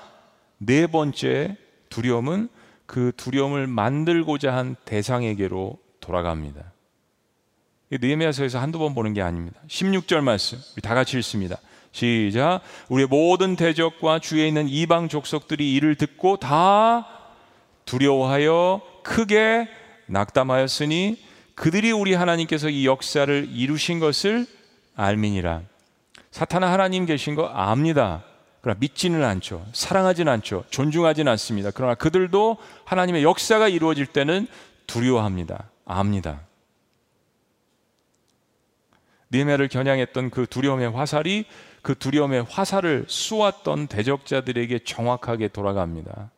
네 0.56 0.86
번째 0.86 1.58
두려움은 1.90 2.48
그 2.86 3.12
두려움을 3.18 3.66
만들고자 3.66 4.54
한 4.54 4.74
대상에게로 4.86 5.76
돌아갑니다. 6.00 6.72
느헤미야서에서 7.90 8.58
한두 8.58 8.78
번 8.78 8.94
보는 8.94 9.12
게 9.12 9.20
아닙니다. 9.20 9.60
16절 9.68 10.22
말씀 10.22 10.58
우리 10.72 10.80
다 10.80 10.94
같이 10.94 11.18
읽습니다. 11.18 11.58
시작. 11.92 12.60
우리의 12.88 13.06
모든 13.06 13.54
대적과 13.54 14.18
주위에 14.18 14.48
있는 14.48 14.66
이방 14.66 15.08
족속들이 15.08 15.74
이를 15.74 15.94
듣고 15.94 16.38
다 16.38 17.06
두려워하여 17.84 18.80
크게 19.02 19.68
낙담하였으니 20.06 21.23
그들이 21.54 21.92
우리 21.92 22.14
하나님께서 22.14 22.68
이 22.68 22.86
역사를 22.86 23.48
이루신 23.50 24.00
것을 24.00 24.46
알미니라. 24.96 25.62
사탄은 26.30 26.66
하나님 26.66 27.06
계신 27.06 27.34
거 27.34 27.46
압니다. 27.46 28.24
그러나 28.60 28.78
믿지는 28.80 29.22
않죠. 29.22 29.64
사랑하진 29.72 30.28
않죠. 30.28 30.64
존중하진 30.70 31.28
않습니다. 31.28 31.70
그러나 31.70 31.94
그들도 31.94 32.56
하나님의 32.84 33.22
역사가 33.22 33.68
이루어질 33.68 34.06
때는 34.06 34.46
두려워합니다. 34.86 35.68
압니다. 35.84 36.40
니메를 39.30 39.68
겨냥했던 39.68 40.30
그 40.30 40.46
두려움의 40.46 40.90
화살이 40.92 41.44
그 41.82 41.94
두려움의 41.94 42.44
화살을 42.48 43.04
쏘았던 43.08 43.88
대적자들에게 43.88 44.78
정확하게 44.84 45.48
돌아갑니다. 45.48 46.30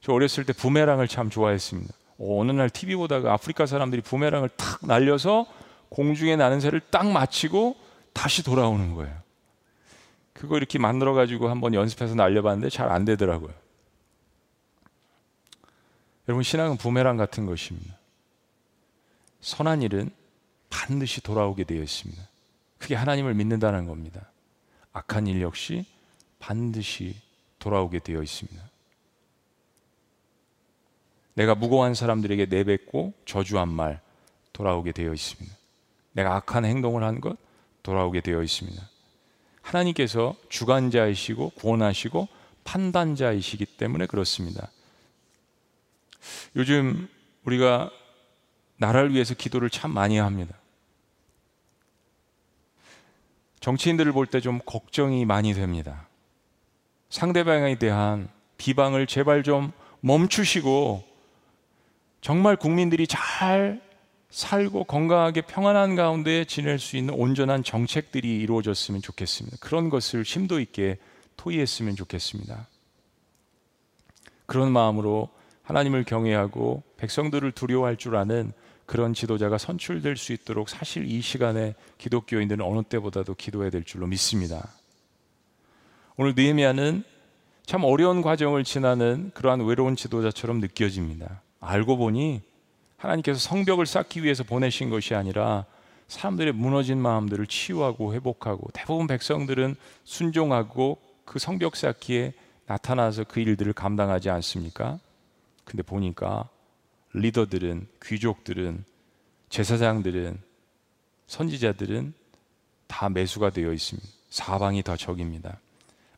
저 0.00 0.12
어렸을 0.12 0.44
때 0.44 0.52
부메랑을 0.52 1.06
참 1.06 1.30
좋아했습니다. 1.30 1.94
어느 2.20 2.52
날 2.52 2.68
TV 2.68 2.96
보다가 2.96 3.32
아프리카 3.32 3.66
사람들이 3.66 4.02
부메랑을 4.02 4.50
탁 4.50 4.80
날려서 4.82 5.46
공중에 5.88 6.36
나는 6.36 6.60
새를 6.60 6.80
딱 6.90 7.10
맞히고 7.10 7.76
다시 8.12 8.42
돌아오는 8.42 8.94
거예요. 8.94 9.14
그거 10.32 10.56
이렇게 10.56 10.78
만들어 10.78 11.14
가지고 11.14 11.48
한번 11.48 11.74
연습해서 11.74 12.14
날려봤는데 12.14 12.70
잘 12.70 12.90
안 12.90 13.04
되더라고요. 13.04 13.52
여러분 16.28 16.42
신앙은 16.42 16.76
부메랑 16.76 17.16
같은 17.16 17.46
것입니다. 17.46 17.96
선한 19.40 19.82
일은 19.82 20.10
반드시 20.68 21.20
돌아오게 21.22 21.64
되어 21.64 21.82
있습니다. 21.82 22.22
그게 22.78 22.94
하나님을 22.94 23.34
믿는다는 23.34 23.86
겁니다. 23.86 24.30
악한 24.92 25.26
일 25.26 25.40
역시 25.40 25.84
반드시 26.38 27.16
돌아오게 27.58 27.98
되어 28.00 28.22
있습니다. 28.22 28.69
내가 31.34 31.54
무고한 31.54 31.94
사람들에게 31.94 32.46
내뱉고 32.46 33.14
저주한 33.24 33.68
말 33.68 34.00
돌아오게 34.52 34.92
되어 34.92 35.12
있습니다. 35.12 35.56
내가 36.12 36.34
악한 36.36 36.64
행동을 36.64 37.02
한 37.04 37.20
것 37.20 37.36
돌아오게 37.82 38.20
되어 38.20 38.42
있습니다. 38.42 38.82
하나님께서 39.62 40.34
주관자이시고 40.48 41.50
구원하시고 41.50 42.28
판단자이시기 42.64 43.64
때문에 43.64 44.06
그렇습니다. 44.06 44.70
요즘 46.56 47.08
우리가 47.44 47.90
나라를 48.76 49.14
위해서 49.14 49.34
기도를 49.34 49.70
참 49.70 49.92
많이 49.92 50.18
합니다. 50.18 50.56
정치인들을 53.60 54.12
볼 54.12 54.26
때 54.26 54.40
좀 54.40 54.58
걱정이 54.64 55.24
많이 55.24 55.52
됩니다. 55.54 56.08
상대방에 57.10 57.76
대한 57.78 58.28
비방을 58.56 59.06
제발 59.06 59.42
좀 59.42 59.72
멈추시고 60.00 61.04
정말 62.20 62.56
국민들이 62.56 63.06
잘 63.06 63.80
살고 64.30 64.84
건강하게 64.84 65.42
평안한 65.42 65.96
가운데 65.96 66.44
지낼 66.44 66.78
수 66.78 66.96
있는 66.96 67.14
온전한 67.14 67.64
정책들이 67.64 68.40
이루어졌으면 68.40 69.02
좋겠습니다. 69.02 69.56
그런 69.60 69.90
것을 69.90 70.24
심도 70.24 70.60
있게 70.60 70.98
토의했으면 71.36 71.96
좋겠습니다. 71.96 72.68
그런 74.46 74.70
마음으로 74.72 75.30
하나님을 75.62 76.04
경외하고 76.04 76.82
백성들을 76.96 77.52
두려워할 77.52 77.96
줄 77.96 78.16
아는 78.16 78.52
그런 78.86 79.14
지도자가 79.14 79.56
선출될 79.56 80.16
수 80.16 80.32
있도록 80.32 80.68
사실 80.68 81.10
이 81.10 81.20
시간에 81.20 81.74
기독교인들은 81.98 82.64
어느 82.64 82.82
때보다도 82.82 83.34
기도해야 83.34 83.70
될 83.70 83.84
줄로 83.84 84.06
믿습니다. 84.08 84.68
오늘 86.16 86.34
느헤미야는 86.36 87.04
참 87.64 87.84
어려운 87.84 88.20
과정을 88.20 88.64
지나는 88.64 89.30
그러한 89.32 89.64
외로운 89.64 89.94
지도자처럼 89.94 90.58
느껴집니다. 90.58 91.40
알고 91.60 91.96
보니 91.96 92.42
하나님께서 92.96 93.38
성벽을 93.38 93.86
쌓기 93.86 94.22
위해서 94.22 94.44
보내신 94.44 94.90
것이 94.90 95.14
아니라 95.14 95.64
사람들의 96.08 96.52
무너진 96.54 96.98
마음들을 96.98 97.46
치유하고 97.46 98.14
회복하고 98.14 98.68
대부분 98.72 99.06
백성들은 99.06 99.76
순종하고 100.04 100.98
그 101.24 101.38
성벽 101.38 101.76
쌓기에 101.76 102.32
나타나서 102.66 103.24
그 103.24 103.40
일들을 103.40 103.72
감당하지 103.72 104.30
않습니까? 104.30 104.98
근데 105.64 105.82
보니까 105.82 106.48
리더들은 107.12 107.86
귀족들은 108.04 108.84
제사장들은 109.48 110.38
선지자들은 111.26 112.12
다 112.86 113.08
매수가 113.08 113.50
되어 113.50 113.72
있습니다. 113.72 114.08
사방이 114.30 114.82
다 114.82 114.96
적입니다. 114.96 115.58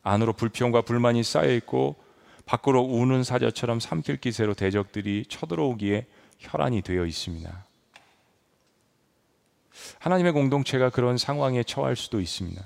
안으로 0.03 0.33
불평과 0.33 0.83
불만이 0.83 1.23
쌓여 1.23 1.53
있고 1.55 1.97
밖으로 2.45 2.83
우는 2.83 3.25
사자처럼 3.25 3.81
삼킬 3.81 4.19
기세로 4.19 4.55
대적들이 4.55 5.27
쳐들어오기에 5.29 6.07
혈안이 6.39 6.83
되어 6.83 7.07
있습니다. 7.07 7.67
하나님의 9.99 10.33
공동체가 10.33 10.91
그런 10.91 11.17
상황에 11.17 11.63
처할 11.63 11.97
수도 11.97 12.21
있습니다. 12.21 12.63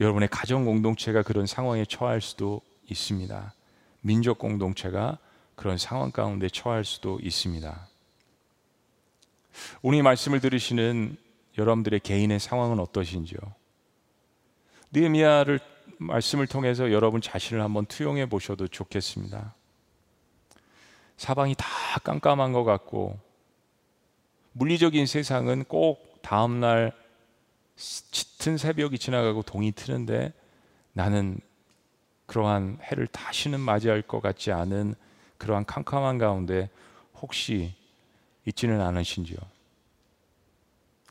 여러분의 0.00 0.28
가정 0.30 0.64
공동체가 0.64 1.22
그런 1.22 1.46
상황에 1.46 1.84
처할 1.84 2.20
수도 2.20 2.60
있습니다. 2.88 3.54
민족 4.00 4.38
공동체가 4.38 5.18
그런 5.54 5.78
상황 5.78 6.10
가운데 6.10 6.48
처할 6.48 6.84
수도 6.84 7.18
있습니다. 7.22 7.88
오늘 9.82 10.02
말씀을 10.02 10.40
들으시는 10.40 11.16
여러분들의 11.56 12.00
개인의 12.00 12.40
상황은 12.40 12.80
어떠신지요? 12.80 13.38
느헤미야를 14.92 15.60
말씀을 15.98 16.46
통해서 16.46 16.92
여러분 16.92 17.20
자신을 17.20 17.62
한번 17.62 17.86
투영해 17.86 18.26
보셔도 18.28 18.68
좋겠습니다. 18.68 19.54
사방이 21.16 21.54
다 21.56 21.66
깜깜한 22.02 22.52
것 22.52 22.64
같고 22.64 23.18
물리적인 24.52 25.06
세상은 25.06 25.64
꼭 25.64 26.20
다음 26.22 26.60
날 26.60 26.92
짙은 27.76 28.56
새벽이 28.56 28.98
지나가고 28.98 29.42
동이 29.42 29.72
트는데 29.72 30.32
나는 30.92 31.38
그러한 32.26 32.78
해를 32.82 33.06
다시는 33.06 33.60
맞이할 33.60 34.02
것 34.02 34.20
같지 34.20 34.52
않은 34.52 34.94
그러한 35.38 35.66
캄캄한 35.66 36.18
가운데 36.18 36.70
혹시 37.20 37.74
있지는 38.46 38.80
않으신지요? 38.80 39.38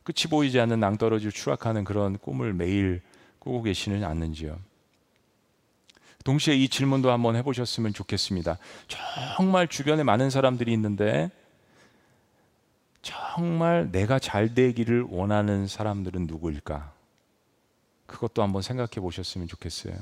끝이 0.04 0.30
보이지 0.30 0.60
않는 0.60 0.80
낭떠러지를 0.80 1.32
추락하는 1.32 1.84
그런 1.84 2.18
꿈을 2.18 2.54
매일 2.54 3.02
꾸고 3.40 3.64
계시는 3.64 4.04
않는지요? 4.04 4.58
동시에 6.24 6.56
이 6.56 6.70
질문도 6.70 7.12
한번 7.12 7.36
해보셨으면 7.36 7.94
좋겠습니다. 7.94 8.58
정말 8.88 9.68
주변에 9.68 10.04
많은 10.04 10.30
사람들이 10.30 10.72
있는데 10.74 11.30
정말 13.02 13.92
내가 13.92 14.20
잘 14.20 14.54
되기를 14.54 15.06
원하는 15.10 15.68
사람들은 15.68 16.28
누구일까? 16.28 16.94
그것도 18.06 18.42
한번 18.42 18.62
생각해 18.62 19.02
보셨으면 19.02 19.48
좋겠어요. 19.48 19.94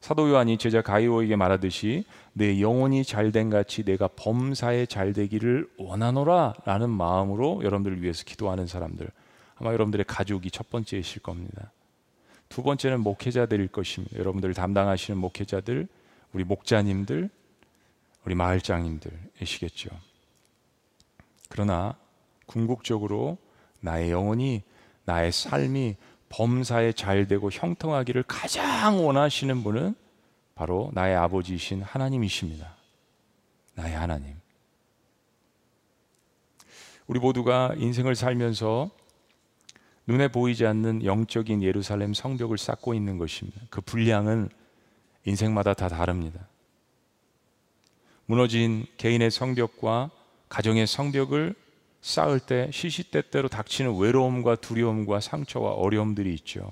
사도 0.00 0.28
요한이 0.28 0.58
제자 0.58 0.82
가이오에게 0.82 1.34
말하듯이 1.34 2.04
내 2.34 2.60
영혼이 2.60 3.04
잘된 3.04 3.48
같이 3.48 3.84
내가 3.84 4.06
범사에 4.06 4.84
잘 4.84 5.14
되기를 5.14 5.66
원하노라라는 5.78 6.90
마음으로 6.90 7.62
여러분들을 7.64 8.02
위해서 8.02 8.22
기도하는 8.24 8.66
사람들 8.66 9.08
아마 9.56 9.72
여러분들의 9.72 10.04
가족이 10.04 10.50
첫 10.50 10.68
번째이실 10.68 11.22
겁니다. 11.22 11.72
두 12.54 12.62
번째는 12.62 13.00
목회자들일 13.00 13.66
것입니다. 13.66 14.16
여러분들 14.16 14.54
담당하시는 14.54 15.18
목회자들, 15.18 15.88
우리 16.32 16.44
목자님들, 16.44 17.28
우리 18.24 18.34
마을장님들이시겠죠. 18.36 19.90
그러나 21.48 21.96
궁극적으로 22.46 23.38
나의 23.80 24.12
영혼이 24.12 24.62
나의 25.04 25.32
삶이 25.32 25.96
범사에 26.28 26.92
잘 26.92 27.26
되고 27.26 27.50
형통하기를 27.50 28.22
가장 28.22 29.04
원하시는 29.04 29.64
분은 29.64 29.96
바로 30.54 30.92
나의 30.94 31.16
아버지이신 31.16 31.82
하나님이십니다. 31.82 32.76
나의 33.74 33.96
하나님. 33.96 34.36
우리 37.08 37.18
모두가 37.18 37.74
인생을 37.78 38.14
살면서 38.14 38.90
눈에 40.06 40.28
보이지 40.28 40.66
않는 40.66 41.04
영적인 41.04 41.62
예루살렘 41.62 42.12
성벽을 42.12 42.58
쌓고 42.58 42.94
있는 42.94 43.18
것입니다. 43.18 43.60
그 43.70 43.80
분량은 43.80 44.48
인생마다 45.24 45.74
다 45.74 45.88
다릅니다. 45.88 46.46
무너진 48.26 48.86
개인의 48.96 49.30
성벽과 49.30 50.10
가정의 50.48 50.86
성벽을 50.86 51.54
쌓을 52.00 52.38
때 52.38 52.68
시시때때로 52.70 53.48
닥치는 53.48 53.98
외로움과 53.98 54.56
두려움과 54.56 55.20
상처와 55.20 55.72
어려움들이 55.72 56.34
있죠. 56.34 56.70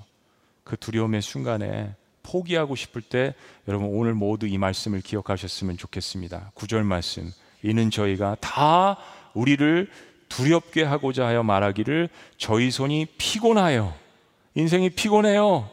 그 0.63 0.77
두려움의 0.77 1.21
순간에 1.21 1.95
포기하고 2.21 2.75
싶을 2.75 3.01
때 3.01 3.33
여러분 3.67 3.89
오늘 3.89 4.13
모두 4.13 4.47
이 4.47 4.57
말씀을 4.57 5.01
기억하셨으면 5.01 5.77
좋겠습니다. 5.77 6.51
구절 6.53 6.83
말씀. 6.83 7.31
이는 7.63 7.89
저희가 7.89 8.37
다 8.39 8.97
우리를 9.33 9.89
두렵게 10.35 10.83
하고자 10.83 11.27
하여 11.27 11.43
말하기를 11.43 12.09
저희 12.37 12.71
손이 12.71 13.05
피곤하여 13.17 13.93
인생이 14.55 14.89
피곤해요. 14.91 15.69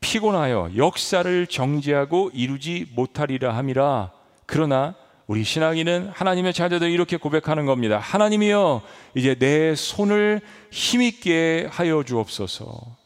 피곤하여 0.00 0.72
역사를 0.76 1.46
정지하고 1.46 2.30
이루지 2.32 2.88
못하리라 2.94 3.56
함이라. 3.56 4.12
그러나 4.46 4.94
우리 5.26 5.44
신앙인은 5.44 6.10
하나님의 6.12 6.52
자녀들 6.52 6.90
이렇게 6.90 7.16
고백하는 7.16 7.66
겁니다. 7.66 7.98
하나님이여, 7.98 8.82
이제 9.14 9.34
내 9.36 9.74
손을 9.74 10.40
힘있게 10.70 11.68
하여 11.70 12.02
주옵소서. 12.02 12.96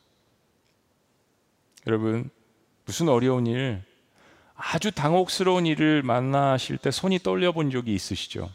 여러분, 1.86 2.30
무슨 2.84 3.08
어려운 3.08 3.46
일, 3.46 3.82
아주 4.54 4.90
당혹스러운 4.90 5.66
일을 5.66 6.02
만나실 6.02 6.78
때 6.78 6.90
손이 6.90 7.20
떨려 7.20 7.52
본 7.52 7.70
적이 7.70 7.94
있으시죠? 7.94 8.50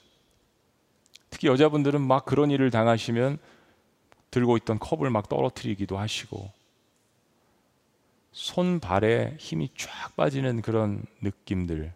특히 1.32 1.48
여자분들은 1.48 2.00
막 2.00 2.26
그런 2.26 2.52
일을 2.52 2.70
당하시면 2.70 3.40
들고 4.30 4.58
있던 4.58 4.78
컵을 4.78 5.10
막 5.10 5.28
떨어뜨리기도 5.28 5.98
하시고, 5.98 6.52
손발에 8.32 9.36
힘이 9.40 9.70
쫙 9.76 10.16
빠지는 10.16 10.62
그런 10.62 11.04
느낌들, 11.22 11.92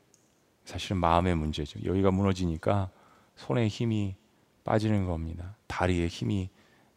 사실은 0.66 0.98
마음의 0.98 1.36
문제죠. 1.36 1.80
여기가 1.86 2.12
무너지니까 2.12 2.90
손에 3.36 3.68
힘이 3.68 4.16
빠지는 4.64 5.06
겁니다. 5.06 5.56
다리에 5.68 6.08
힘이 6.08 6.50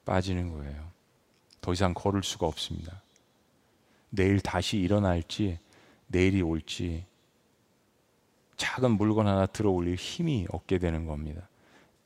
빠지는 0.05 0.53
거예요. 0.53 0.89
더 1.61 1.73
이상 1.73 1.93
걸을 1.93 2.23
수가 2.23 2.47
없습니다. 2.47 3.03
내일 4.11 4.41
다시 4.41 4.79
일어날지, 4.79 5.59
내일이 6.07 6.41
올지, 6.41 7.05
작은 8.57 8.93
물건 8.93 9.27
하나 9.29 9.47
들어 9.47 9.71
올릴 9.71 9.97
힘이 9.97 10.47
없게 10.51 10.79
되는 10.79 11.07
겁니다. 11.07 11.49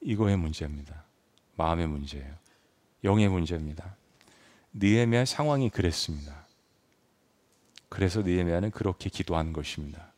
이거의 0.02 0.36
문제입니다. 0.36 1.04
마음의 1.56 1.86
문제예요. 1.86 2.34
영의 3.04 3.28
문제입니다. 3.28 3.96
느헤미야 4.74 5.24
상황이 5.24 5.70
그랬습니다. 5.70 6.46
그래서 7.88 8.22
느헤미야는 8.22 8.70
그렇게 8.70 9.10
기도한 9.10 9.52
것입니다. 9.52 10.12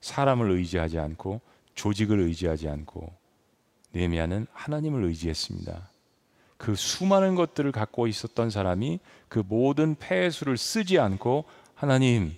사람을 0.00 0.50
의지하지 0.50 0.98
않고 0.98 1.40
조직을 1.74 2.20
의지하지 2.20 2.68
않고 2.68 3.12
느헤미야는 3.92 4.46
하나님을 4.52 5.04
의지했습니다. 5.04 5.90
그 6.56 6.76
수많은 6.76 7.34
것들을 7.34 7.72
갖고 7.72 8.06
있었던 8.06 8.50
사람이 8.50 9.00
그 9.28 9.42
모든 9.46 9.96
폐수를 9.96 10.56
쓰지 10.56 10.98
않고 10.98 11.44
하나님 11.74 12.36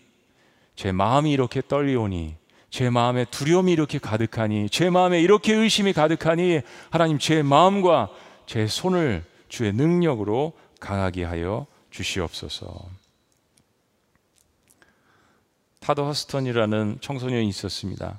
제 0.77 0.93
마음이 0.93 1.31
이렇게 1.31 1.61
떨리오니 1.61 2.37
제 2.75 2.91
마음에 2.91 3.25
두려움이 3.25 3.71
이렇게 3.71 4.01
가득하니 4.01 4.69
제 4.69 4.91
마음에 4.91 5.21
이렇게 5.21 5.55
의심이 5.55 5.93
가득하니 5.93 6.61
하나님 6.91 7.21
제 7.21 7.41
마음과 7.41 8.11
제 8.47 8.67
손을 8.67 9.23
주의 9.49 9.73
능력으로 9.73 10.55
강하게 10.81 11.23
하여 11.23 11.69
주시옵소서. 11.91 12.91
타더 15.79 16.07
허스턴이라는 16.07 16.99
청소년이 17.01 17.47
있었습니다. 17.47 18.19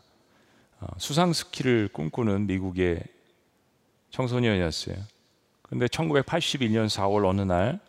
어, 0.79 0.87
수상 0.99 1.33
스키를 1.33 1.89
꿈꾸는 1.91 2.47
미국의 2.47 3.03
청소년이었어요. 4.11 4.95
그런데 5.63 5.87
1981년 5.87 6.87
4월 6.87 7.27
어느 7.27 7.41
날 7.41 7.81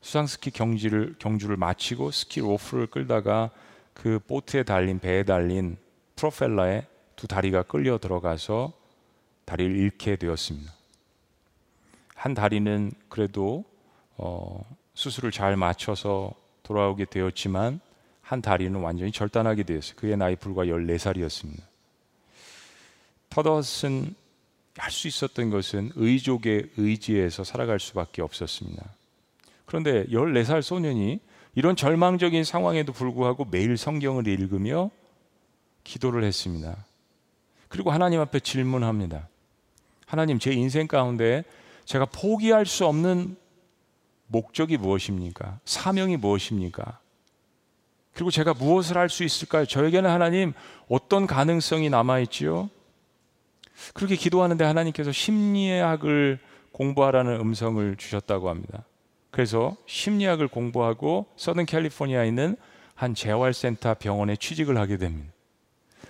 수상 0.00 0.26
스키 0.26 0.50
경지를 0.50 1.14
경주를 1.20 1.56
마치고 1.56 2.10
스키 2.10 2.40
로프를 2.40 2.88
끌다가 2.88 3.50
그 3.94 4.18
보트에 4.18 4.64
달린 4.64 4.98
배에 4.98 5.22
달린 5.22 5.76
프로펠러에 6.20 6.84
두 7.16 7.26
다리가 7.26 7.62
끌려 7.62 7.96
들어가서 7.96 8.72
다리를 9.46 9.74
잃게 9.74 10.16
되었습니다. 10.16 10.70
한 12.14 12.34
다리는 12.34 12.92
그래도 13.08 13.64
어, 14.18 14.62
수술을 14.92 15.30
잘 15.30 15.56
마쳐서 15.56 16.34
돌아오게 16.62 17.06
되었지만 17.06 17.80
한 18.20 18.42
다리는 18.42 18.78
완전히 18.80 19.12
절단하게 19.12 19.62
되었어요. 19.62 19.96
그의 19.96 20.18
나이 20.18 20.36
불과 20.36 20.66
14살이었습니다. 20.66 21.62
터덧은 23.30 24.14
할 24.76 24.92
수 24.92 25.08
있었던 25.08 25.50
것은 25.50 25.90
의족의 25.94 26.70
의지에서 26.76 27.44
살아갈 27.44 27.80
수밖에 27.80 28.22
없었습니다. 28.22 28.84
그런데 29.64 30.04
14살 30.06 30.62
소년이 30.62 31.20
이런 31.54 31.76
절망적인 31.76 32.44
상황에도 32.44 32.92
불구하고 32.92 33.46
매일 33.46 33.76
성경을 33.76 34.28
읽으며 34.28 34.90
기도를 35.84 36.24
했습니다. 36.24 36.76
그리고 37.68 37.90
하나님 37.90 38.20
앞에 38.20 38.40
질문합니다. 38.40 39.28
하나님, 40.06 40.38
제 40.38 40.52
인생 40.52 40.88
가운데 40.88 41.44
제가 41.84 42.06
포기할 42.06 42.66
수 42.66 42.86
없는 42.86 43.36
목적이 44.26 44.76
무엇입니까? 44.76 45.60
사명이 45.64 46.16
무엇입니까? 46.16 46.98
그리고 48.12 48.30
제가 48.30 48.54
무엇을 48.54 48.96
할 48.96 49.08
수 49.08 49.24
있을까요? 49.24 49.66
저에게는 49.66 50.10
하나님 50.10 50.52
어떤 50.88 51.26
가능성이 51.26 51.90
남아있지요? 51.90 52.70
그렇게 53.94 54.16
기도하는데 54.16 54.64
하나님께서 54.64 55.10
심리학을 55.12 56.38
공부하라는 56.72 57.40
음성을 57.40 57.96
주셨다고 57.96 58.48
합니다. 58.48 58.84
그래서 59.30 59.76
심리학을 59.86 60.48
공부하고 60.48 61.26
서든 61.36 61.66
캘리포니아에 61.66 62.28
있는 62.28 62.56
한 62.94 63.14
재활센터 63.14 63.94
병원에 63.94 64.36
취직을 64.36 64.76
하게 64.76 64.96
됩니다. 64.96 65.32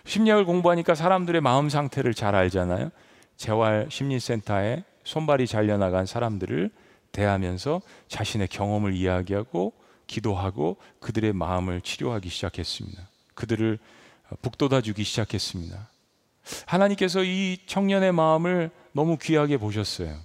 심리학을 0.04 0.44
공부하니까 0.44 0.94
사람들의 0.94 1.40
마음 1.40 1.68
상태를 1.68 2.14
잘 2.14 2.34
알잖아요. 2.34 2.90
재활 3.36 3.86
심리센터에 3.90 4.84
손발이 5.04 5.46
잘려나간 5.46 6.06
사람들을 6.06 6.70
대하면서 7.12 7.80
자신의 8.08 8.48
경험을 8.48 8.94
이야기하고 8.94 9.72
기도하고 10.06 10.76
그들의 11.00 11.32
마음을 11.32 11.80
치료하기 11.80 12.28
시작했습니다. 12.28 13.08
그들을 13.34 13.78
북돋아 14.42 14.80
주기 14.80 15.04
시작했습니다. 15.04 15.88
하나님께서 16.66 17.24
이 17.24 17.58
청년의 17.66 18.12
마음을 18.12 18.70
너무 18.92 19.16
귀하게 19.18 19.56
보셨어요. 19.56 20.16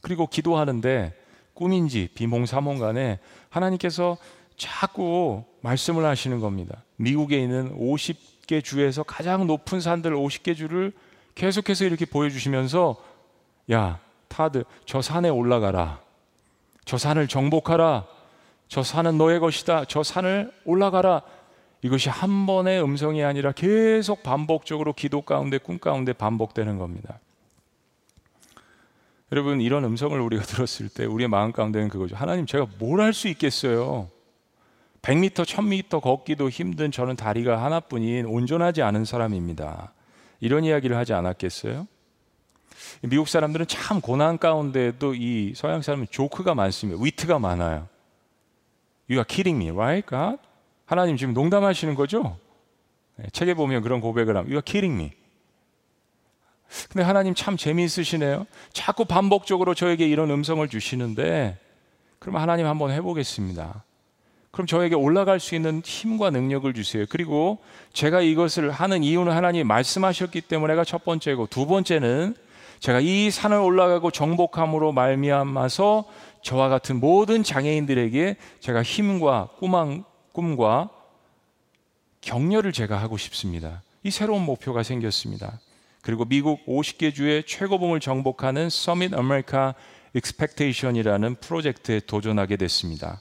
그리고 0.00 0.26
기도하는데 0.26 1.14
꿈인지 1.54 2.10
비몽사몽 2.14 2.78
간에 2.78 3.18
하나님께서 3.50 4.16
자꾸 4.56 5.44
말씀을 5.60 6.04
하시는 6.04 6.40
겁니다. 6.40 6.84
미국에 6.96 7.38
있는 7.38 7.76
50개 7.78 8.62
주에서 8.62 9.02
가장 9.02 9.46
높은 9.46 9.80
산들 9.80 10.14
50개 10.14 10.56
주를 10.56 10.92
계속해서 11.34 11.84
이렇게 11.84 12.04
보여주시면서 12.04 12.96
야 13.72 14.00
타드 14.28 14.64
저 14.86 15.02
산에 15.02 15.28
올라가라. 15.28 16.00
저 16.84 16.96
산을 16.98 17.28
정복하라. 17.28 18.06
저 18.68 18.82
산은 18.82 19.18
너의 19.18 19.40
것이다. 19.40 19.84
저 19.86 20.02
산을 20.02 20.52
올라가라. 20.64 21.22
이것이 21.82 22.08
한 22.08 22.46
번의 22.46 22.82
음성이 22.82 23.22
아니라 23.24 23.52
계속 23.52 24.22
반복적으로 24.22 24.92
기도 24.92 25.22
가운데 25.22 25.58
꿈 25.58 25.78
가운데 25.78 26.12
반복되는 26.12 26.76
겁니다. 26.78 27.20
여러분 29.30 29.60
이런 29.60 29.84
음성을 29.84 30.18
우리가 30.18 30.42
들었을 30.48 30.88
때 30.88 31.04
우리의 31.04 31.28
마음 31.28 31.52
가운데는 31.52 31.88
그거죠. 31.88 32.16
하나님 32.16 32.46
제가 32.46 32.66
뭘 32.78 33.00
할 33.00 33.12
수 33.12 33.28
있겠어요? 33.28 34.08
100m, 35.08 35.46
1000m 35.46 36.02
걷기도 36.02 36.50
힘든 36.50 36.90
저는 36.90 37.16
다리가 37.16 37.64
하나뿐인 37.64 38.26
온전하지 38.26 38.82
않은 38.82 39.06
사람입니다. 39.06 39.94
이런 40.38 40.64
이야기를 40.64 40.98
하지 40.98 41.14
않았겠어요? 41.14 41.86
미국 43.08 43.26
사람들은 43.26 43.66
참 43.68 44.02
고난 44.02 44.36
가운데도 44.36 45.14
이 45.14 45.54
서양 45.56 45.80
사람은 45.80 46.08
조크가 46.10 46.54
많습니다. 46.54 47.02
위트가 47.02 47.38
많아요. 47.38 47.88
You 49.08 49.16
are 49.16 49.24
kidding 49.26 49.56
me, 49.56 49.70
right, 49.70 50.06
God? 50.06 50.36
하나님 50.84 51.16
지금 51.16 51.32
농담하시는 51.32 51.94
거죠? 51.94 52.38
네, 53.16 53.28
책에 53.32 53.54
보면 53.54 53.82
그런 53.82 54.02
고백을 54.02 54.36
하면 54.36 54.44
You 54.44 54.56
are 54.56 54.62
kidding 54.62 55.02
me. 55.02 55.12
근데 56.90 57.02
하나님 57.02 57.34
참 57.34 57.56
재미있으시네요. 57.56 58.46
자꾸 58.74 59.06
반복적으로 59.06 59.74
저에게 59.74 60.06
이런 60.06 60.30
음성을 60.30 60.68
주시는데 60.68 61.58
그럼 62.18 62.36
하나님 62.36 62.66
한번 62.66 62.90
해보겠습니다. 62.90 63.84
그럼 64.58 64.66
저에게 64.66 64.96
올라갈 64.96 65.38
수 65.38 65.54
있는 65.54 65.82
힘과 65.84 66.30
능력을 66.30 66.74
주세요. 66.74 67.04
그리고 67.08 67.58
제가 67.92 68.22
이것을 68.22 68.72
하는 68.72 69.04
이유는 69.04 69.32
하나님 69.32 69.68
말씀하셨기 69.68 70.40
때문에가 70.40 70.82
첫 70.82 71.04
번째고 71.04 71.46
두 71.46 71.64
번째는 71.64 72.34
제가 72.80 72.98
이 72.98 73.30
산을 73.30 73.56
올라가고 73.56 74.10
정복함으로 74.10 74.90
말미암아서 74.90 76.06
저와 76.42 76.70
같은 76.70 76.98
모든 76.98 77.44
장애인들에게 77.44 78.34
제가 78.58 78.82
힘과 78.82 79.50
꿈한, 79.60 80.02
꿈과 80.32 80.90
격려를 82.20 82.72
제가 82.72 83.00
하고 83.00 83.16
싶습니다. 83.16 83.82
이 84.02 84.10
새로운 84.10 84.42
목표가 84.42 84.82
생겼습니다. 84.82 85.60
그리고 86.02 86.24
미국 86.24 86.66
50개 86.66 87.14
주의 87.14 87.44
최고봉을 87.46 88.00
정복하는 88.00 88.70
Summit 88.70 89.14
America 89.14 89.76
Expedition이라는 90.14 91.36
프로젝트에 91.36 92.00
도전하게 92.00 92.56
됐습니다. 92.56 93.20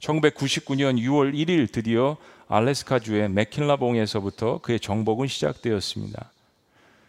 1999년 0.00 0.98
6월 1.00 1.34
1일 1.34 1.70
드디어 1.70 2.16
알래스카주의 2.48 3.28
맥킨라봉에서부터 3.28 4.58
그의 4.62 4.80
정복은 4.80 5.26
시작되었습니다. 5.26 6.32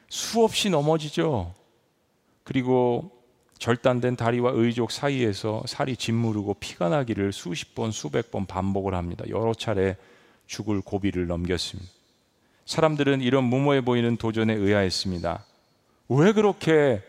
수없이 0.09 0.69
넘어지죠. 0.69 1.53
그리고 2.43 3.11
절단된 3.59 4.15
다리와 4.15 4.51
의족 4.55 4.91
사이에서 4.91 5.63
살이 5.67 5.95
짓무르고 5.95 6.55
피가 6.55 6.89
나기를 6.89 7.33
수십 7.33 7.75
번, 7.75 7.91
수백 7.91 8.31
번 8.31 8.45
반복을 8.45 8.95
합니다. 8.95 9.25
여러 9.29 9.53
차례 9.53 9.97
죽을 10.47 10.81
고비를 10.81 11.27
넘겼습니다. 11.27 11.89
사람들은 12.65 13.21
이런 13.21 13.43
무모해 13.43 13.81
보이는 13.81 14.15
도전에 14.17 14.53
의아했습니다. 14.53 15.45
왜 16.09 16.31
그렇게 16.31 17.01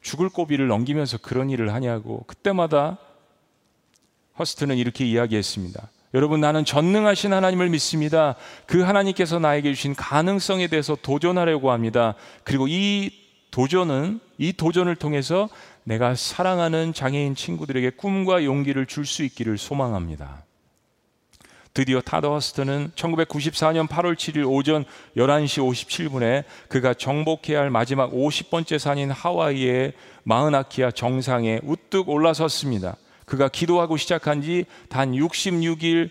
죽을 0.00 0.28
고비를 0.28 0.68
넘기면서 0.68 1.18
그런 1.18 1.50
일을 1.50 1.72
하냐고 1.72 2.24
그때마다 2.26 2.98
허스트는 4.40 4.76
이렇게 4.78 5.04
이야기했습니다. 5.04 5.88
여러분 6.14 6.40
나는 6.40 6.64
전능하신 6.64 7.32
하나님을 7.32 7.68
믿습니다. 7.68 8.34
그 8.66 8.80
하나님께서 8.82 9.38
나에게 9.38 9.72
주신 9.72 9.94
가능성에 9.94 10.66
대해서 10.66 10.96
도전하려고 11.00 11.70
합니다. 11.70 12.14
그리고 12.42 12.66
이 12.68 13.12
도전은 13.52 14.20
이 14.38 14.52
도전을 14.52 14.96
통해서 14.96 15.48
내가 15.84 16.14
사랑하는 16.14 16.92
장애인 16.92 17.34
친구들에게 17.34 17.90
꿈과 17.90 18.44
용기를 18.44 18.86
줄 18.86 19.04
수 19.04 19.22
있기를 19.22 19.58
소망합니다. 19.58 20.44
드디어 21.72 22.00
타더 22.00 22.32
허스트는 22.34 22.90
1994년 22.96 23.86
8월 23.86 24.16
7일 24.16 24.44
오전 24.50 24.84
11시 25.16 25.62
57분에 25.62 26.42
그가 26.68 26.94
정복해야 26.94 27.60
할 27.60 27.70
마지막 27.70 28.10
50번째 28.10 28.78
산인 28.78 29.12
하와이의 29.12 29.92
마은아키아 30.24 30.90
정상에 30.90 31.60
우뚝 31.62 32.08
올라섰습니다. 32.08 32.96
그가 33.30 33.48
기도하고 33.48 33.96
시작한 33.96 34.42
지 34.42 34.64
단 34.88 35.12
66일 35.12 36.10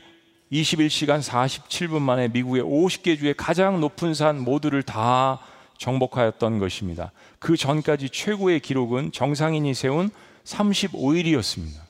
21시간 0.54 1.22
47분 1.22 2.00
만에 2.00 2.30
미국의 2.30 2.64
50개 2.64 3.20
주의 3.20 3.34
가장 3.34 3.82
높은 3.82 4.14
산 4.14 4.40
모두를 4.40 4.84
다 4.84 5.40
정복하였던 5.78 6.60
것입니다. 6.60 7.12
그 7.40 7.58
전까지 7.58 8.10
최고의 8.10 8.62
기록은 8.62 9.12
정상인이 9.12 9.74
세운 9.74 10.10
35일이었습니다. 10.46 11.82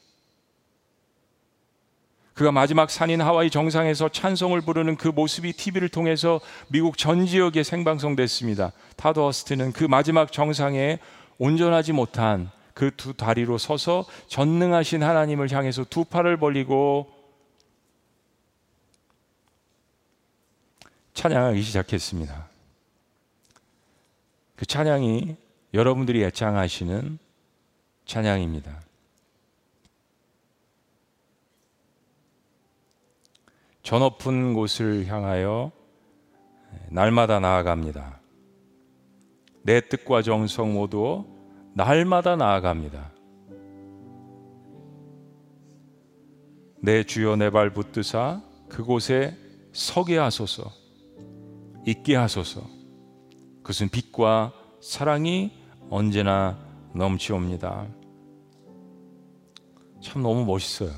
그가 2.34 2.52
마지막 2.52 2.90
산인 2.90 3.22
하와이 3.22 3.52
정상에서 3.52 4.10
찬송을 4.10 4.62
부르는 4.62 4.96
그 4.96 5.10
모습이 5.10 5.54
TV를 5.54 5.90
통해서 5.90 6.42
미국 6.70 6.98
전 6.98 7.28
지역에 7.28 7.62
생방송됐습니다. 7.64 8.72
타더 8.96 9.26
허스트는 9.26 9.74
그 9.74 9.84
마지막 9.84 10.32
정상에 10.32 11.00
온전하지 11.38 11.94
못한 11.94 12.50
그 12.80 12.92
두 12.96 13.14
다리로 13.14 13.58
서서 13.58 14.06
전능하신 14.28 15.04
하나님을 15.04 15.52
향해서 15.52 15.84
두 15.84 16.06
팔을 16.06 16.38
벌리고 16.38 17.12
찬양하기 21.14 21.62
시작했습니다. 21.62 22.48
그 24.56 24.66
찬양이 24.66 25.36
여러분들이 25.74 26.24
애창하시는 26.24 27.20
찬양입니다. 28.06 28.82
저 33.84 34.00
높은 34.00 34.54
곳을 34.54 35.06
향하여 35.08 35.74
날마다 36.88 37.42
나아갑니다. 37.42 38.22
내 39.64 39.82
뜻과 39.82 40.22
정성 40.22 40.74
모두 40.74 41.39
날마다 41.74 42.36
나아갑니다. 42.36 43.12
내 46.82 47.04
주여 47.04 47.36
내 47.36 47.50
발 47.50 47.74
붙드사 47.74 48.42
그곳에 48.70 49.36
서게 49.74 50.18
하소서, 50.18 50.72
있게 51.86 52.16
하소서. 52.16 52.62
그것은 53.58 53.90
빛과 53.90 54.54
사랑이 54.82 55.52
언제나 55.90 56.58
넘치옵니다. 56.96 57.88
참 60.02 60.24
너무 60.24 60.46
멋있어요. 60.46 60.92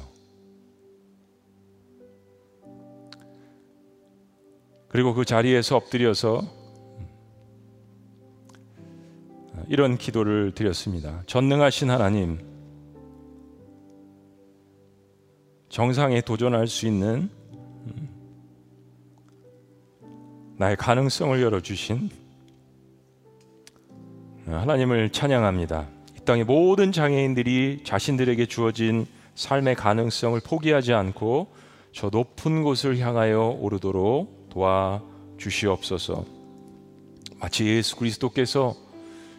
그리고 4.88 5.14
그 5.14 5.26
자리에서 5.26 5.78
엎드려서 5.78 6.42
이런 9.68 9.98
기도를 9.98 10.54
드렸습니다. 10.54 11.24
전능하신 11.28 11.90
하나님, 11.90 12.40
정상에 15.70 16.22
도전할 16.22 16.68
수 16.68 16.86
있는 16.86 17.30
음, 17.88 18.10
나의 20.58 20.76
가능성을 20.76 21.42
열어주신 21.42 22.10
하나님을 24.46 25.12
찬양합니다. 25.12 25.88
땅의 26.26 26.44
모든 26.44 26.92
장애인들이 26.92 27.82
자신들에게 27.84 28.46
주어진 28.46 29.08
삶의 29.36 29.76
가능성을 29.76 30.40
포기하지 30.42 30.94
않고 30.94 31.48
저 31.94 32.10
높은 32.10 32.64
곳을 32.64 33.00
향하여 33.00 33.58
오르도록 33.60 34.50
도와 34.50 35.02
주시옵소서. 35.38 36.26
마치 37.40 37.66
예수 37.66 37.96
그리스도께서 37.96 38.76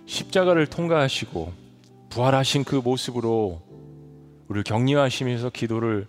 십자가를 0.06 0.66
통과하시고 0.66 1.52
부활하신 2.10 2.64
그 2.64 2.76
모습으로 2.76 3.60
우리를 4.48 4.64
격려하시면서 4.64 5.50
기도를 5.50 6.06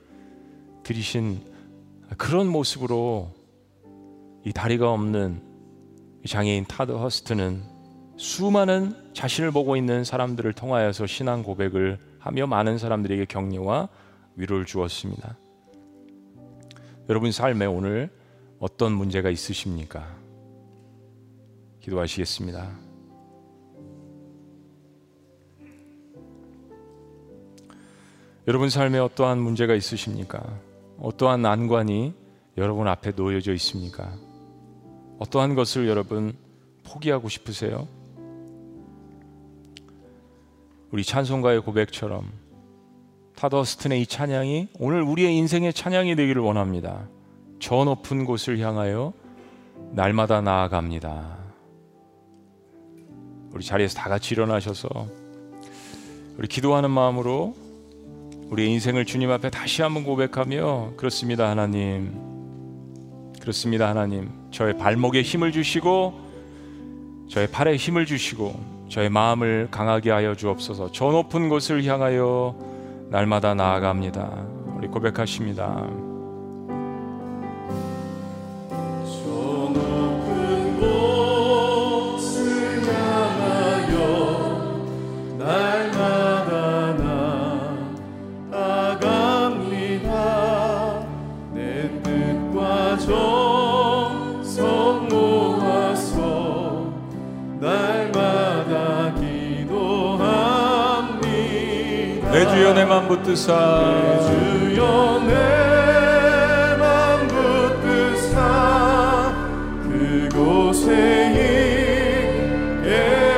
드리신 0.84 1.40
그런 2.18 2.48
모습으로 2.48 3.32
이 4.46 4.52
다리가 4.52 4.92
없는 4.92 5.42
장애인 6.28 6.66
타드 6.66 6.92
허스트는 6.92 7.62
수많은 8.18 9.14
자신을 9.14 9.52
보고 9.52 9.76
있는 9.76 10.04
사람들을 10.04 10.54
통하여서 10.54 11.08
신앙 11.08 11.44
고백을 11.44 11.98
하며 12.20 12.48
많은 12.48 12.78
사람들에게 12.78 13.26
격려와 13.26 13.90
위로를 14.36 14.66
주었습니다. 14.66 15.38
여러분 17.10 17.32
삶에 17.32 17.66
오늘 17.66 18.10
어떤 18.60 18.94
문제가 18.94 19.30
있으십니까? 19.30 20.08
기도하시겠습니다. 21.82 22.93
여러분 28.46 28.70
삶에 28.70 29.00
어떠한 29.00 29.40
문제가 29.40 29.74
있으십니까? 29.74 30.44
어떠한 31.00 31.42
난관이 31.42 32.14
여러분 32.58 32.90
앞에 32.90 33.12
놓여져 33.16 33.54
있습니까? 33.54 34.14
어떠한 35.20 35.56
것을 35.56 35.88
여러분 35.88 36.34
포기하고 36.84 37.30
싶으세요? 37.30 37.88
우리 40.92 41.06
찬송가의 41.06 41.62
고백처럼 41.62 42.30
타더스튼의 43.38 44.02
이 44.02 44.06
찬양이 44.06 44.68
오늘 44.78 45.02
우리의 45.02 45.36
인생의 45.38 45.74
찬양이 45.74 46.18
되기를 46.18 46.42
원합니다. 46.42 47.08
저 47.60 47.86
높은 47.86 48.26
곳을 48.26 48.60
향하여 48.60 49.14
날마다 49.92 50.42
나아갑니다. 50.42 51.38
우리 53.54 53.64
자리에서 53.64 53.98
다 53.98 54.10
같이 54.10 54.34
일어나셔서 54.34 54.90
우리 56.38 56.48
기도하는 56.50 56.92
마음으로 56.92 57.63
우리의 58.50 58.70
인생을 58.72 59.06
주님 59.06 59.32
앞에 59.32 59.50
다시 59.50 59.82
한번 59.82 60.04
고백하며 60.04 60.94
그렇습니다 60.98 61.50
하나님. 61.50 62.14
그렇습니다 63.40 63.90
하나님. 63.90 64.30
저의 64.52 64.78
발목에 64.78 65.22
힘을 65.22 65.52
주시고 65.52 66.14
저의 67.30 67.48
팔에 67.48 67.76
힘을 67.76 68.06
주시고 68.06 68.88
저의 68.90 69.10
마음을 69.10 69.70
강하게 69.72 70.12
하여 70.12 70.36
주옵소서. 70.36 70.92
저 70.92 71.06
높은 71.12 71.50
곳을 71.50 71.84
향하여 71.84 72.56
날마다 73.10 73.54
나아갑니다. 73.54 74.46
우리 74.78 74.88
고백하십니다 74.88 76.13
맘 102.94 103.08
붙드사. 103.08 103.56
내 103.56 104.20
주여 104.22 105.22
내 105.26 105.34
맘 106.78 107.28
붙드사. 107.28 108.38
그곳에 109.82 110.92
있게 112.84 112.88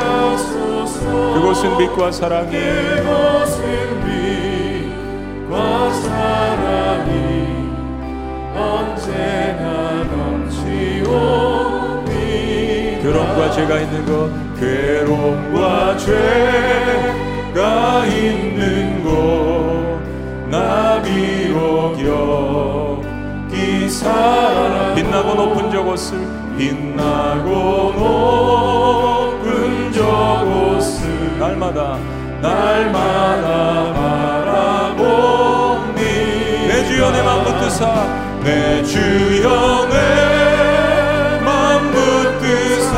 하소서. 0.02 1.00
그곳은 1.36 1.78
빛과 1.78 2.12
사랑이. 2.12 2.52
그곳은 2.52 3.64
빛과 5.48 5.94
사랑이. 5.94 7.14
언제나 8.58 10.04
넘치오니 10.12 12.12
괴로움과 13.04 13.52
죄가 13.52 13.80
있는 13.80 14.06
곳 14.06 14.34
괴로움과 14.60 15.96
죄가 15.98 18.06
있는 18.06 18.85
곳 18.85 18.85
나비로 20.56 21.96
격기 21.98 23.90
사랑 23.90 24.96
빛나고 24.96 25.34
높은 25.36 25.70
저곳을 25.72 26.26
빛나고 26.58 27.94
높은 29.42 29.92
저곳을 29.92 31.38
날마다 31.40 31.98
날마다 32.42 33.94
바라보니 34.96 36.02
내 36.68 36.86
주여 36.86 37.12
내 37.12 37.22
맘 37.22 37.44
붙드사. 37.44 38.26
내 38.44 38.82
주여 38.84 39.88
내맘 39.90 41.92
붙드사. 41.92 42.94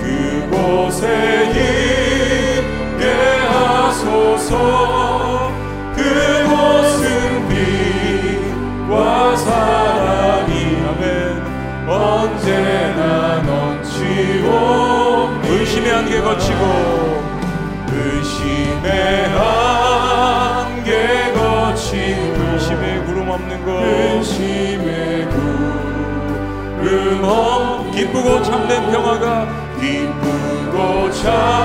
그곳에 0.00 1.06
있게 1.50 3.04
하소서 3.48 5.27
평화가 29.08 29.48
기쁘고 29.80 31.10
참 31.12 31.57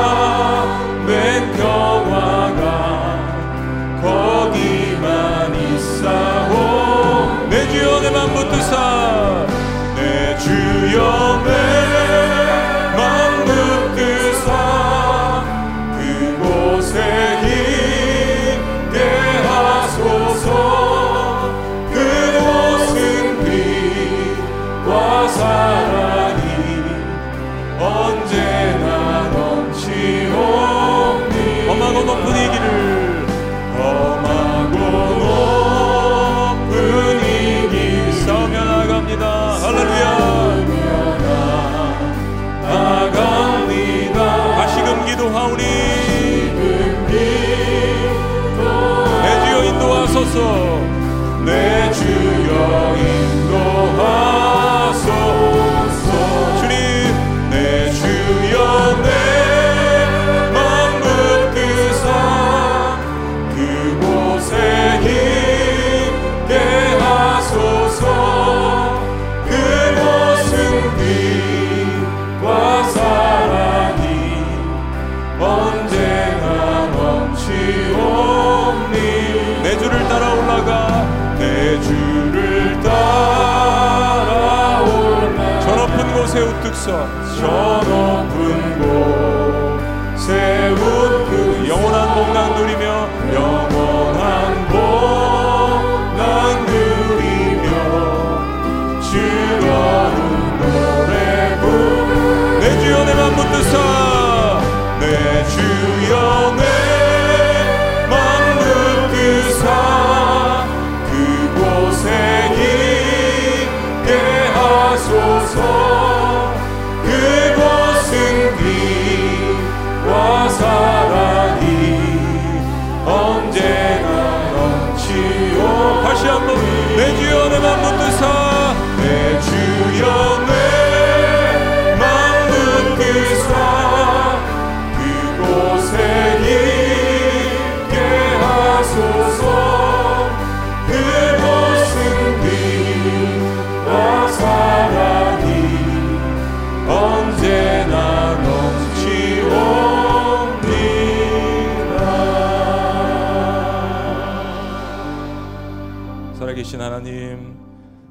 살아계신 156.74 156.82
하나님 156.82 157.56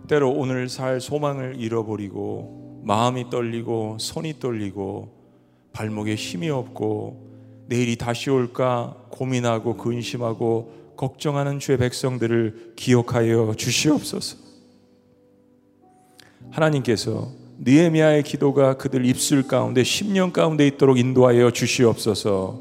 때로 0.09 0.31
오늘 0.31 0.69
살 0.69 1.01
소망을 1.01 1.57
잃어버리고 1.59 2.83
마음이 2.85 3.29
떨리고 3.29 3.97
손이 3.99 4.39
떨리고 4.39 5.13
발목에 5.73 6.15
힘이 6.15 6.51
없고 6.51 7.67
내일이 7.67 7.97
다시 7.97 8.31
올까 8.31 8.97
고민하고 9.11 9.77
근심하고 9.77 10.95
걱정하는 10.97 11.59
주의 11.59 11.77
백성들을 11.79 12.75
기억하여 12.77 13.55
주시옵소서. 13.57 14.37
하나님께서 16.51 17.31
느헤미야의 17.59 18.23
기도가 18.23 18.77
그들 18.77 19.05
입술 19.07 19.47
가운데 19.47 19.83
10년 19.83 20.33
가운데 20.33 20.67
있도록 20.67 20.99
인도하여 20.99 21.51
주시옵소서. 21.51 22.61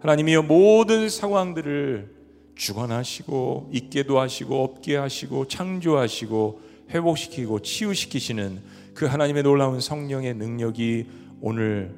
하나님이여 0.00 0.42
모든 0.42 1.08
상황들을 1.08 2.13
주관하시고 2.54 3.70
있게도 3.72 4.18
하시고 4.18 4.62
없게 4.62 4.96
하시고 4.96 5.48
창조하시고 5.48 6.60
회복시키고 6.90 7.60
치유시키시는 7.60 8.60
그 8.94 9.06
하나님의 9.06 9.42
놀라운 9.42 9.80
성령의 9.80 10.34
능력이 10.34 11.06
오늘 11.40 11.94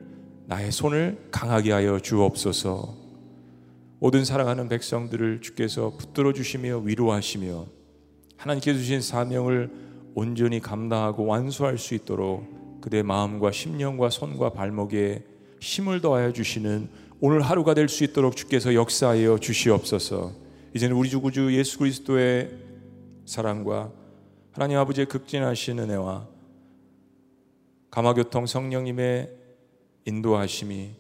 나의 0.46 0.72
손을 0.72 1.18
강하게 1.30 1.72
하여 1.72 1.98
주옵소서. 1.98 2.94
모든 3.98 4.24
사랑하는 4.24 4.68
백성들을 4.68 5.40
주께서 5.40 5.92
붙들어 5.96 6.32
주시며 6.32 6.78
위로하시며 6.78 7.66
하나님께서 8.36 8.78
주신 8.78 9.00
사명을 9.00 9.70
온전히 10.14 10.60
감당하고 10.60 11.26
완수할 11.26 11.78
수 11.78 11.94
있도록 11.94 12.80
그대 12.80 13.02
마음과 13.02 13.52
심령과 13.52 14.10
손과 14.10 14.50
발목에 14.50 15.24
힘을 15.60 16.00
더하여 16.00 16.32
주시는 16.32 16.88
오늘 17.20 17.40
하루가 17.40 17.74
될 17.74 17.88
수 17.88 18.04
있도록 18.04 18.36
주께서 18.36 18.74
역사하여 18.74 19.38
주시옵소서. 19.38 20.45
이제는 20.76 20.94
우리 20.94 21.08
주 21.08 21.22
구주 21.22 21.56
예수 21.56 21.78
그리스도의 21.78 22.50
사랑과 23.24 23.90
하나님 24.52 24.76
아버지의 24.76 25.06
극진하신 25.06 25.78
은혜와 25.78 26.28
감화교통 27.90 28.44
성령님의 28.44 29.32
인도하심이 30.04 30.90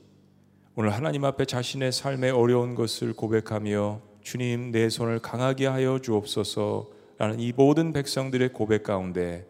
오늘 0.76 0.94
하나님 0.94 1.26
앞에 1.26 1.44
자신의 1.44 1.92
삶의 1.92 2.30
어려운 2.30 2.74
것을 2.74 3.12
고백하며 3.12 4.00
주님 4.22 4.72
내 4.72 4.88
손을 4.88 5.18
강하게 5.18 5.66
하여 5.66 5.98
주옵소서라는 5.98 7.38
이 7.38 7.52
모든 7.54 7.92
백성들의 7.92 8.54
고백 8.54 8.82
가운데 8.82 9.46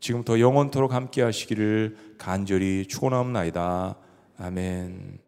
지금부터 0.00 0.40
영원토록 0.40 0.94
함께 0.94 1.20
하시기를 1.20 2.14
간절히 2.16 2.86
축원하옵나이다. 2.88 3.94
아멘. 4.38 5.25